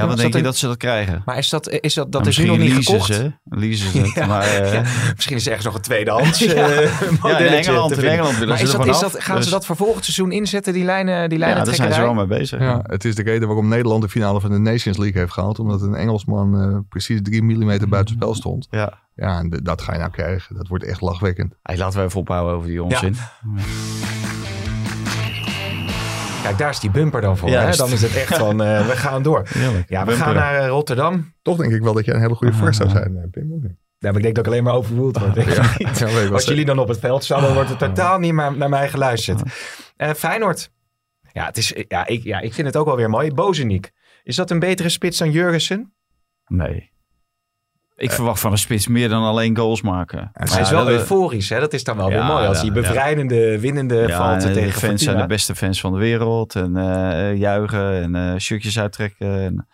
[0.00, 1.22] Ja, wat denk dat je een- dat ze dat krijgen?
[1.24, 3.08] Maar is dat, is dat, dat Nou, is nu nog niet misschien gekocht?
[3.08, 3.56] leasen ze.
[3.56, 4.14] Leasen ze het.
[4.14, 4.26] Ja.
[4.26, 4.82] Maar, eh, Ja,
[5.14, 6.52] misschien is er ergens nog een tweedehands Ja.
[6.54, 8.04] eh, ja, in modelletje Engeland, in.
[8.04, 10.32] Engeland willen Maar ze is dat, is dat, gaan Dus- ze dat voor volgend seizoen
[10.32, 12.60] inzetten, die lijnen, die lijnen Ja, daar zijn ze wel mee bezig.
[12.60, 15.58] Ja, het is de reden waarom Nederland de finale van de Nations League heeft gehaald.
[15.58, 18.66] Omdat een Engelsman eh, precies 3 mm buitenspel stond.
[18.70, 19.00] Ja.
[19.14, 20.56] Ja, en dat ga je nou krijgen.
[20.56, 21.54] Dat wordt echt lachwekkend.
[21.62, 23.16] Hey, laten we even ophouden over die onzin.
[26.42, 27.48] Kijk, daar is die bumper dan voor.
[27.48, 27.76] Hè?
[27.76, 29.42] Dan is het echt van, eh, we gaan door.
[29.48, 29.88] Heerlijk.
[29.88, 30.24] Ja, we Bumper.
[30.26, 31.34] gaan naar eh, Rotterdam.
[31.42, 33.76] Toch denk ik wel dat jij een hele goede vorst zou zijn, eh, Pim.
[33.98, 35.34] Ja, maar ik denk dat ik alleen maar overwoeld word.
[35.98, 36.32] Ja, wel.
[36.32, 38.88] Als jullie dan op het veld staan, dan wordt er totaal niet meer naar mij
[38.88, 39.42] geluisterd.
[39.96, 40.70] Eh, Feyenoord.
[41.32, 43.32] Ja, het is, ja, ik, ja, ik vind het ook wel weer mooi.
[43.32, 43.90] Bozeniek.
[44.22, 45.94] Is dat een betere spits dan Jurgensen?
[46.46, 46.91] Nee.
[48.02, 50.30] Ik verwacht van een spits meer dan alleen goals maken.
[50.32, 51.60] Hij is wel dat- euforisch, hè?
[51.60, 52.46] Dat is dan wel weer Ja, mooi.
[52.46, 55.80] Als ja, hij bevrijdende, winnende Ja, valt en tegen de fans zijn de beste fans
[55.80, 56.54] van de wereld.
[56.54, 59.26] En eh, juichen en eh shirtjes uittrekken.
[59.40, 59.66] En,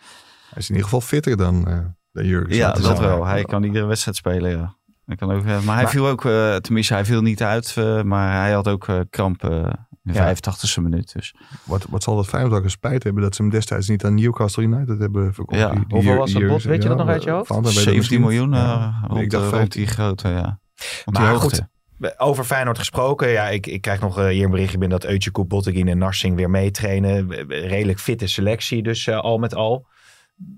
[0.49, 1.77] Hij is in ieder geval fitter dan, eh
[2.11, 2.55] dan Jurgen.
[2.55, 3.25] ja, dat wel.
[3.25, 4.75] Hij kan iedere wedstrijd spelen, ja.
[5.05, 7.73] Hij kan ook, eh, maar hij Maar- viel ook, eh, tenminste hij viel niet uit.
[7.77, 9.49] eh, maar hij had ook eh, kramp eh,
[9.88, 10.35] in de Ja.
[10.35, 11.13] 85ste minuut.
[11.13, 11.35] Dus.
[11.63, 14.99] Wat, wat zal dat Feyenoord spijt hebben dat ze hem destijds niet aan Newcastle United
[14.99, 15.59] hebben verkocht.
[15.59, 15.69] Ja.
[15.69, 16.63] Die- die Hoeveel was dat Jurgen- bod?
[16.65, 17.47] Weet je dat nog uit je eh, hoofd?
[17.47, 18.21] Van, dan weet ik 17 misschien.
[18.21, 18.75] miljoen Ja.
[19.03, 19.81] eh, rond, ik dacht eh, rond 15.
[19.83, 20.33] die grote, ja.
[20.35, 20.59] Rond
[21.05, 21.67] die Maar hoogte.
[21.99, 23.29] goed, over Feyenoord gesproken.
[23.29, 26.49] Ja, ik, ik krijg nog hier een berichtje binnen dat Eutje Bottegien en Narsing weer
[26.49, 27.31] meetrainen.
[27.47, 29.85] Redelijk fitte selectie, dus eh, al met al.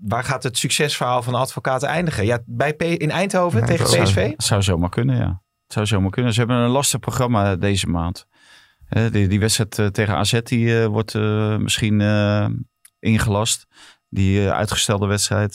[0.01, 2.25] Waar gaat het succesverhaal van de advocaten eindigen?
[2.25, 4.29] Ja, bij P in Eindhoven Ja, tegen zou- PSV?
[4.31, 5.41] Het zou zomaar kunnen, ja.
[5.63, 6.33] Het zou zomaar kunnen.
[6.33, 8.27] Ze hebben een lastig programma deze maand.
[8.91, 12.01] Die, die wedstrijd eh, tegen AZ die, eh, wordt eh, misschien
[12.99, 13.67] ingelast.
[14.09, 15.51] Die uitgestelde wedstrijd.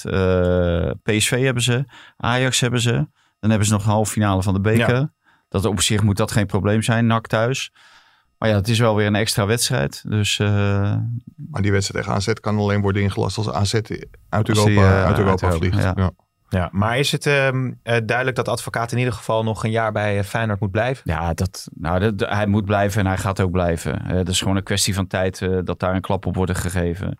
[1.02, 1.84] PSV hebben ze.
[2.16, 3.08] Ajax hebben ze.
[3.38, 5.12] Dan hebben ze nog een halve finale van de beker.
[5.48, 7.06] Dat op zich moet dat geen probleem zijn.
[7.06, 7.72] NAC thuis.
[8.38, 10.04] Maar ja, het is wel weer een extra wedstrijd.
[10.08, 14.70] Dus Maar die wedstrijd tegen AZ kan alleen worden ingelast als AZ uit Als Europa,
[14.70, 15.82] die, uit Europa uit Europa, vliegt.
[15.82, 15.92] ja.
[15.96, 16.10] Ja.
[16.48, 19.92] Ja, maar is het ehm, eh, duidelijk dat advocaat in ieder geval nog een jaar
[19.92, 21.02] bij eh, Feyenoord moet blijven?
[21.04, 24.06] Ja, dat, nou, dat, hij moet blijven en hij gaat ook blijven.
[24.06, 26.58] Eh, Het is gewoon een kwestie van tijd eh, dat daar een klap op wordt
[26.58, 27.18] gegeven.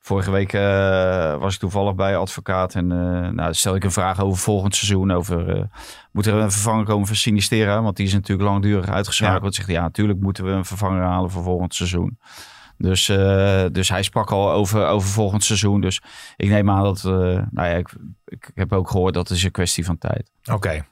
[0.00, 4.20] Vorige week eh, was ik toevallig bij advocaat en eh, nou, stel ik een vraag
[4.20, 5.10] over volgend seizoen.
[5.12, 5.62] Over, eh,
[6.12, 7.82] moet er een vervanger komen voor Sinistera?
[7.82, 9.54] Want die is natuurlijk langdurig uitgeschakeld.
[9.54, 12.18] Zegt hij, ja, natuurlijk moeten we een vervanger halen voor volgend seizoen.
[12.78, 15.80] Dus, eh, dus hij sprak al over, over volgend seizoen.
[15.80, 16.02] Dus
[16.36, 17.12] ik neem aan dat, eh,
[17.50, 20.30] nou ja, ik, ik heb ook gehoord dat het is een kwestie van tijd.
[20.52, 20.86] Oké.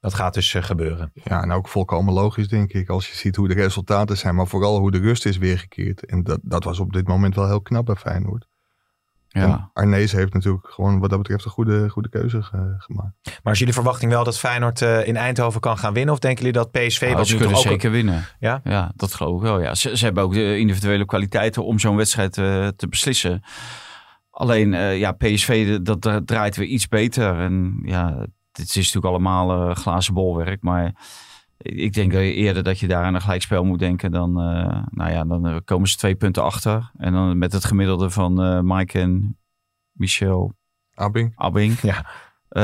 [0.00, 1.12] Dat gaat dus uh, gebeuren.
[1.24, 2.88] Ja, en ook volkomen logisch, denk ik.
[2.88, 6.06] Als je ziet hoe de resultaten zijn, maar vooral hoe de rust is weergekeerd.
[6.06, 8.46] En dat, dat was op dit moment wel heel knap bij Feyenoord.
[9.46, 9.70] Ja.
[9.72, 12.42] Arnees heeft natuurlijk gewoon wat dat betreft een goede, goede keuze
[12.78, 13.14] gemaakt.
[13.42, 16.14] Maar is jullie verwachting wel dat Feyenoord uh, in Eindhoven kan gaan winnen?
[16.14, 17.10] Of denken jullie dat PSV...
[17.12, 18.24] Nou, ze kunnen zeker winnen.
[18.38, 18.60] Ja?
[18.64, 19.60] ja, dat geloof ik wel.
[19.60, 19.74] Ja.
[19.74, 23.42] Ze, ze hebben ook de individuele kwaliteiten om zo'n wedstrijd uh, te beslissen.
[24.30, 27.40] Alleen, uh, ja, PSV dat, dat, draait weer iets beter.
[27.40, 30.62] En ja, dit is natuurlijk allemaal glazen bolwerk.
[30.62, 30.94] Maar
[31.58, 34.10] ik denk eerder dat je daar aan een gelijkspel moet denken.
[34.10, 34.32] Dan,
[34.90, 36.90] nou ja, dan komen ze twee punten achter.
[36.96, 39.38] En dan met het gemiddelde van Mike en
[39.92, 40.56] Michel
[40.94, 41.32] Abing.
[41.34, 41.80] Abing.
[41.80, 42.06] Ja.
[42.50, 42.62] Uh,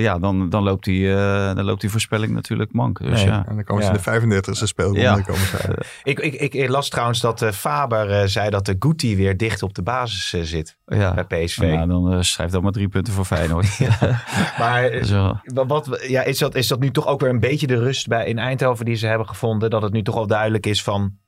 [0.00, 2.98] ja, dan, dan, loopt die, uh, dan loopt die voorspelling natuurlijk mank.
[2.98, 3.44] Dus, nee, ja.
[3.46, 4.12] En dan komen ze ja.
[4.14, 5.00] in de 35e speelronde.
[5.00, 5.20] Ja.
[5.20, 9.36] Komen ze ik, ik, ik las trouwens dat uh, Faber zei dat de Guti weer
[9.36, 11.14] dicht op de basis zit ja.
[11.14, 11.62] bij PSV.
[11.62, 13.78] Ja, dan schrijft dat maar drie punten voor Feyenoord.
[14.58, 15.40] maar Zo.
[15.44, 18.26] wat, ja, is, dat, is dat nu toch ook weer een beetje de rust bij
[18.26, 19.70] in Eindhoven die ze hebben gevonden?
[19.70, 21.18] Dat het nu toch al duidelijk is van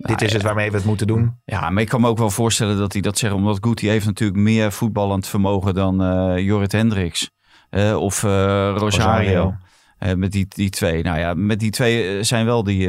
[0.00, 1.34] dit is het waarmee we het moeten doen.
[1.44, 3.34] Ja, maar ik kan me ook wel voorstellen dat hij dat zegt.
[3.34, 7.30] Omdat Guti heeft natuurlijk meer voetballend vermogen dan uh, Jorrit Hendricks.
[7.70, 8.30] Uh, of uh,
[8.76, 8.78] Rosario.
[8.78, 9.54] Rosario.
[10.16, 11.02] met die, die twee.
[11.02, 12.88] Nou ja, met die twee zijn wel die,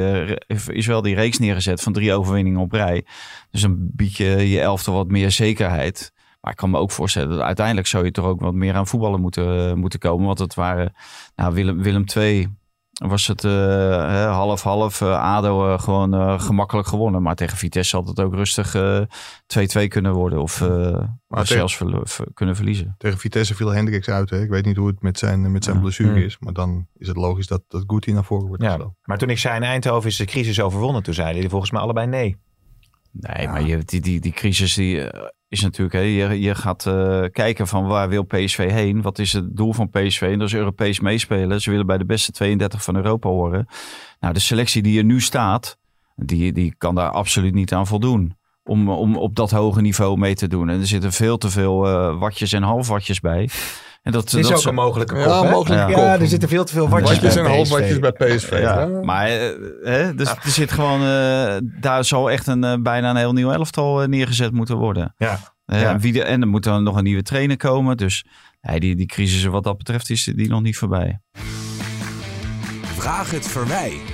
[0.68, 3.06] is wel die reeks neergezet van drie overwinningen op rij.
[3.52, 6.12] Dus dan bied je je elfte wat meer zekerheid.
[6.42, 8.88] Maar ik kan me ook voorstellen dat uiteindelijk zou je toch ook wat meer aan
[8.88, 10.26] voetballen moeten, moeten komen.
[10.26, 10.94] Want het waren
[11.36, 12.48] nou, Willem, Willem II
[13.10, 15.02] was het half-half.
[15.02, 17.22] Uh, ADO uh, gewoon uh, gemakkelijk gewonnen.
[17.22, 18.76] Maar tegen Vitesse had het ook rustig
[19.80, 20.42] 2-2 kunnen worden.
[20.42, 20.60] Of,
[21.28, 22.96] maar zelfs ver, kunnen verliezen.
[22.98, 24.30] Tegen Vitesse viel Hendricks uit.
[24.30, 24.42] Hè?
[24.42, 25.82] Ik weet niet hoe het met zijn, met zijn ja.
[25.82, 26.18] blessure mm.
[26.18, 26.38] is.
[26.40, 28.94] Maar dan is het logisch dat, dat Guti naar voren wordt ja.
[29.04, 31.04] Maar toen ik zei in Eindhoven is de crisis overwonnen.
[31.04, 32.38] Toen zeiden jullie volgens mij allebei nee.
[33.12, 33.52] Nee, ja.
[33.52, 35.10] maar je, die, die, die crisis die,
[35.52, 39.02] is natuurlijk, hè, je, je gaat uh, kijken van waar wil PSV heen?
[39.02, 40.22] Wat is het doel van PSV?
[40.22, 41.62] En dat is Europees meespelen.
[41.62, 43.68] Ze willen bij de beste 32 van Europa horen.
[44.20, 45.78] Nou, de selectie die er nu staat,
[46.16, 48.36] die, die kan daar absoluut niet aan voldoen.
[48.64, 50.70] Om, om op dat hoge niveau mee te doen.
[50.70, 53.50] En er zitten veel te veel uh, watjes en halfwatjes bij.
[54.02, 55.86] En dat, is dat ook een mogelijke kop, ja, mogelijke ja.
[55.86, 56.04] kop.
[56.04, 58.60] ja, er zitten veel te veel watjes, watjes bij en halfwatjes bij PSV.
[58.62, 58.86] Ja.
[58.86, 63.34] Maar hè, dus, er zit gewoon, uh, daar zal echt een, uh, bijna een heel
[63.34, 65.14] nieuw elftal uh, neergezet moeten worden.
[65.18, 65.40] Ja.
[65.66, 66.00] ja.
[66.00, 67.98] Wie de, en er moet dan nog een nieuwe trainer komen.
[67.98, 68.26] Dus
[68.62, 71.20] nee, die, die crisis wat dat betreft is die nog niet voorbij.
[72.84, 74.11] Vraag het verwij.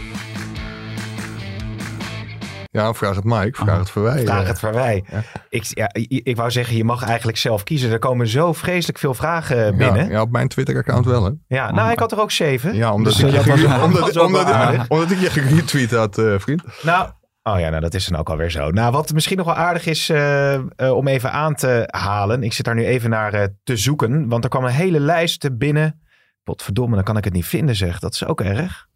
[2.77, 3.79] Ja, vraag het Mike, vraag oh.
[3.79, 4.25] het verwij.
[4.25, 5.03] Vraag het verwij.
[5.11, 5.23] Ja.
[5.49, 7.91] Ik, ja, ik wou zeggen, je mag eigenlijk zelf kiezen.
[7.91, 10.05] Er komen zo vreselijk veel vragen binnen.
[10.05, 11.31] Ja, ja op mijn Twitter-account wel, hè?
[11.47, 12.75] Ja, nou, ik had er ook zeven.
[12.75, 14.47] Ja, omdat, dus ik, je, omdat, omdat, omdat,
[14.87, 16.63] omdat, ik je geretweet had, uh, vriend.
[16.81, 17.09] Nou,
[17.43, 18.71] Oh ja, nou dat is dan ook alweer zo.
[18.71, 22.43] Nou, wat misschien nog wel aardig is uh, uh, om even aan te halen.
[22.43, 24.27] Ik zit daar nu even naar uh, te zoeken.
[24.27, 26.01] Want er kwam een hele lijst binnen.
[26.43, 27.99] Potverdomme, dan kan ik het niet vinden zeg.
[27.99, 28.87] Dat is ook erg.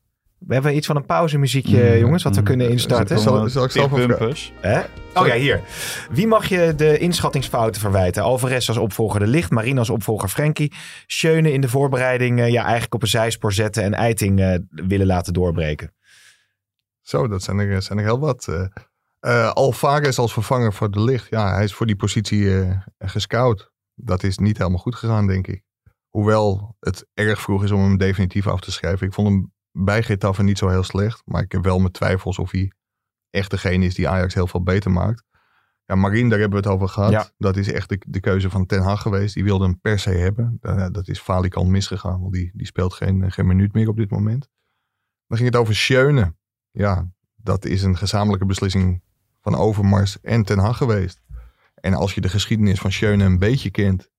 [0.47, 3.19] We hebben iets van een pauzemuziekje, mm, jongens, wat we kunnen instarten.
[3.19, 3.91] Zal, zal ik zelf
[4.61, 4.81] Hè?
[5.13, 5.61] Oh ja, hier.
[6.11, 8.23] Wie mag je de inschattingsfouten verwijten?
[8.23, 10.73] Alvarez als opvolger de Licht, Marine als opvolger Frenkie.
[11.07, 15.07] Schöne in de voorbereiding uh, ja, eigenlijk op een zijspoor zetten en Eiting uh, willen
[15.07, 15.93] laten doorbreken.
[17.01, 18.47] Zo, dat zijn er, zijn er heel wat.
[18.49, 18.65] Uh,
[19.21, 21.29] uh, Alvarez als vervanger voor de Licht.
[21.29, 22.67] Ja, hij is voor die positie
[22.99, 23.71] gescout.
[23.95, 25.63] Dat is niet helemaal goed gegaan, denk ik.
[26.09, 29.07] Hoewel het erg vroeg is om hem definitief af te schrijven.
[29.07, 31.21] Ik vond hem bij Getafe niet zo heel slecht.
[31.25, 32.71] Maar ik heb wel mijn twijfels of hij
[33.29, 35.23] echt degene is die Ajax heel veel beter maakt.
[35.85, 37.11] Ja, Marien, daar hebben we het over gehad.
[37.11, 37.29] Ja.
[37.37, 39.33] Dat is echt de, de, keuze van Ten Hag geweest.
[39.33, 40.57] Die wilde hem per se hebben.
[40.91, 44.49] Dat is falikant misgegaan, want die, die speelt geen, geen minuut meer op dit moment.
[45.27, 46.35] Dan ging het over Schöne.
[46.71, 49.03] Ja, dat is een gezamenlijke beslissing
[49.41, 51.21] van Overmars en Ten Hag geweest.
[51.75, 54.09] En als je de geschiedenis van Schöne een beetje kent,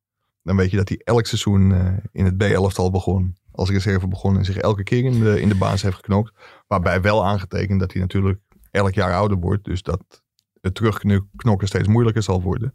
[0.42, 4.38] dan weet je dat hij elk seizoen uh, in het B-elftal begon als reserve begonnen
[4.40, 6.32] en zich elke keer in de, in de baas heeft geknokt.
[6.66, 8.40] Waarbij wel aangetekend dat hij natuurlijk
[8.70, 9.64] elk jaar ouder wordt.
[9.64, 10.22] Dus dat
[10.61, 12.74] het terugknokken steeds moeilijker zal worden.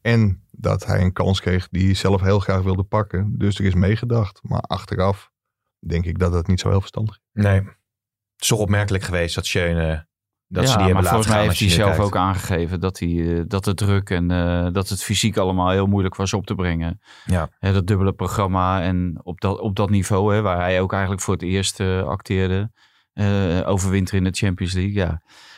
[0.00, 3.38] En dat hij een kans kreeg die hij zelf heel graag wilde pakken.
[3.38, 4.40] Dus er is meegedacht.
[4.42, 5.30] Maar achteraf
[5.78, 7.42] denk ik dat dat niet zo heel verstandig is.
[7.42, 7.60] Nee.
[8.36, 10.06] Het toch opmerkelijk geweest dat Schöne
[10.52, 13.44] dat ja, ze die hebben maar volgens mij heeft hij zelf ook aangegeven dat, hij,
[13.46, 17.00] dat het druk en uh, dat het fysiek allemaal heel moeilijk was op te brengen.
[17.24, 17.48] Ja.
[17.58, 21.22] He, dat dubbele programma en op dat, op dat niveau, hè, waar hij ook eigenlijk
[21.22, 22.70] voor het eerst uh, acteerde,
[23.14, 24.94] uh, overwinter in de Champions League.
[24.94, 25.08] Ja.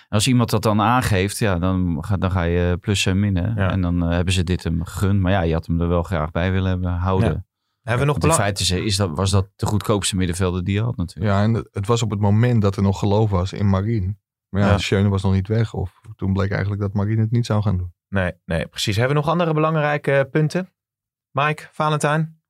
[0.09, 3.55] En als iemand dat dan aangeeft, ja, dan, ga, dan ga je plussen en minnen.
[3.57, 3.71] Ja.
[3.71, 5.21] En dan hebben ze dit hem gegund.
[5.21, 7.29] Maar ja, je had hem er wel graag bij willen hebben houden.
[7.29, 7.45] Ja.
[7.83, 10.97] Hebben we nog In feite is dat, was dat de goedkoopste middenvelder die je had
[10.97, 11.35] natuurlijk.
[11.35, 14.19] Ja, en het was op het moment dat er nog geloof was in Marien.
[14.55, 14.79] Maar ja, ja.
[14.79, 15.75] Schöne was nog niet weg.
[15.75, 17.93] Of toen bleek eigenlijk dat Marine het niet zou gaan doen.
[18.09, 18.97] Nee, nee, precies.
[18.97, 20.73] Hebben we nog andere belangrijke punten?
[21.31, 22.41] Mike, Valentijn?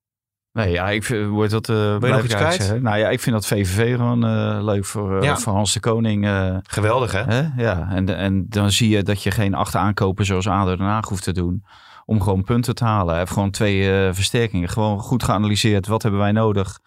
[0.52, 1.68] Nee, ja, ik vind, wordt dat.
[1.68, 2.62] Uh, Wil je nog iets kwijt?
[2.62, 2.82] Zeggen.
[2.82, 5.36] Nou ja, ik vind dat VVV gewoon uh, leuk voor, uh, ja.
[5.36, 6.28] voor Hans de Koning.
[6.62, 7.22] Geweldig, hè?
[7.22, 7.62] hè?
[7.62, 11.08] Ja, en, en dan zie je dat je geen acht aankopen zoals ADO Den Haag
[11.08, 11.64] hoeft te doen.
[12.04, 13.08] Om gewoon punten te halen.
[13.08, 14.68] Hij heeft gewoon twee versterkingen.
[14.68, 15.86] Gewoon goed geanalyseerd.
[15.86, 16.80] Wat hebben wij nodig?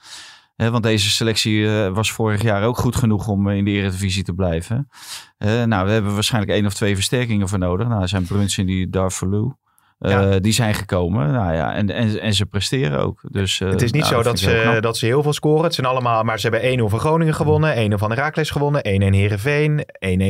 [0.58, 4.90] Want deze selectie was vorig jaar ook goed genoeg om in de Eredivisie te blijven.
[5.38, 7.88] nou, we hebben waarschijnlijk één of twee versterkingen voor nodig.
[7.88, 9.52] Nou, zijn Bruns en die Darvalu.
[10.00, 10.28] Ja.
[10.28, 11.32] Uh, die zijn gekomen.
[11.32, 13.20] Nou ja, en, en, en ze presteren ook.
[13.32, 15.64] Dus, uh, het is niet nou, zo dat ze, dat ze heel veel scoren.
[15.64, 17.92] Het zijn allemaal, maar ze hebben 1-0 van Groningen gewonnen.
[17.92, 18.82] 1-0 van Herakles gewonnen.
[18.86, 19.86] 1-1 Herenveen.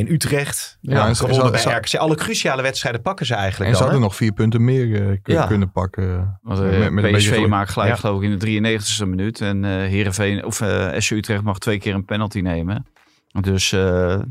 [0.06, 0.78] 1-1 Utrecht.
[0.80, 1.94] Ja, ja gewonnen bij RKC.
[1.94, 4.86] Alle cruciale wedstrijden pakken ze eigenlijk En ze hadden nog vier punten meer
[5.24, 6.38] uh, kunnen pakken.
[6.42, 9.40] Want, met, met PSV maakt gelijk geloof ik in de 93ste minuut.
[9.40, 10.62] En Herenveen of
[10.98, 12.86] SC Utrecht mag twee keer een penalty nemen.
[13.32, 13.80] Dus uh,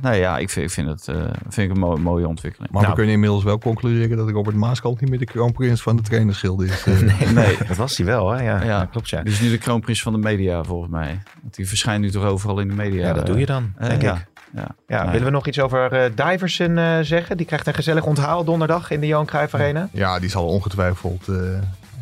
[0.01, 2.71] nou ja, ik vind, ik vind het uh, vind ik een mooie, mooie ontwikkeling.
[2.71, 5.95] Maar nou, we kunnen inmiddels wel concluderen dat Robert Maaskant niet meer de kroonprins van
[5.95, 6.85] de trainersgilde is.
[6.85, 6.99] Uh.
[7.19, 8.29] nee, nee, dat was hij wel.
[8.29, 8.43] Hè?
[8.43, 8.85] Ja, ja.
[8.85, 9.09] klopt.
[9.09, 9.23] Ja.
[9.23, 11.21] Is nu de kroonprins van de media volgens mij.
[11.41, 13.07] Want die verschijnt nu toch overal in de media.
[13.07, 14.15] Ja, dat doe je dan, denk ja.
[14.15, 14.25] ik.
[14.53, 14.75] Ja.
[14.87, 17.37] Ja, willen we nog iets over uh, Diversen uh, zeggen?
[17.37, 19.89] Die krijgt een gezellig onthaal donderdag in de Johan Cruijff Arena.
[19.91, 21.37] Ja, die zal ongetwijfeld uh,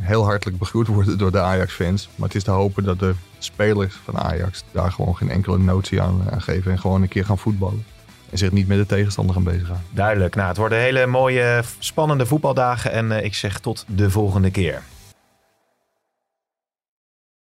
[0.05, 2.09] heel hartelijk begroet worden door de Ajax-fans.
[2.15, 6.01] Maar het is te hopen dat de spelers van Ajax daar gewoon geen enkele notie
[6.01, 6.71] aan, aan geven.
[6.71, 7.85] En gewoon een keer gaan voetballen.
[8.29, 9.87] En zich niet met de tegenstander gaan bezighouden.
[9.91, 10.35] Duidelijk.
[10.35, 12.91] Nou, het worden hele mooie, spannende voetbaldagen.
[12.91, 14.81] En ik zeg tot de volgende keer.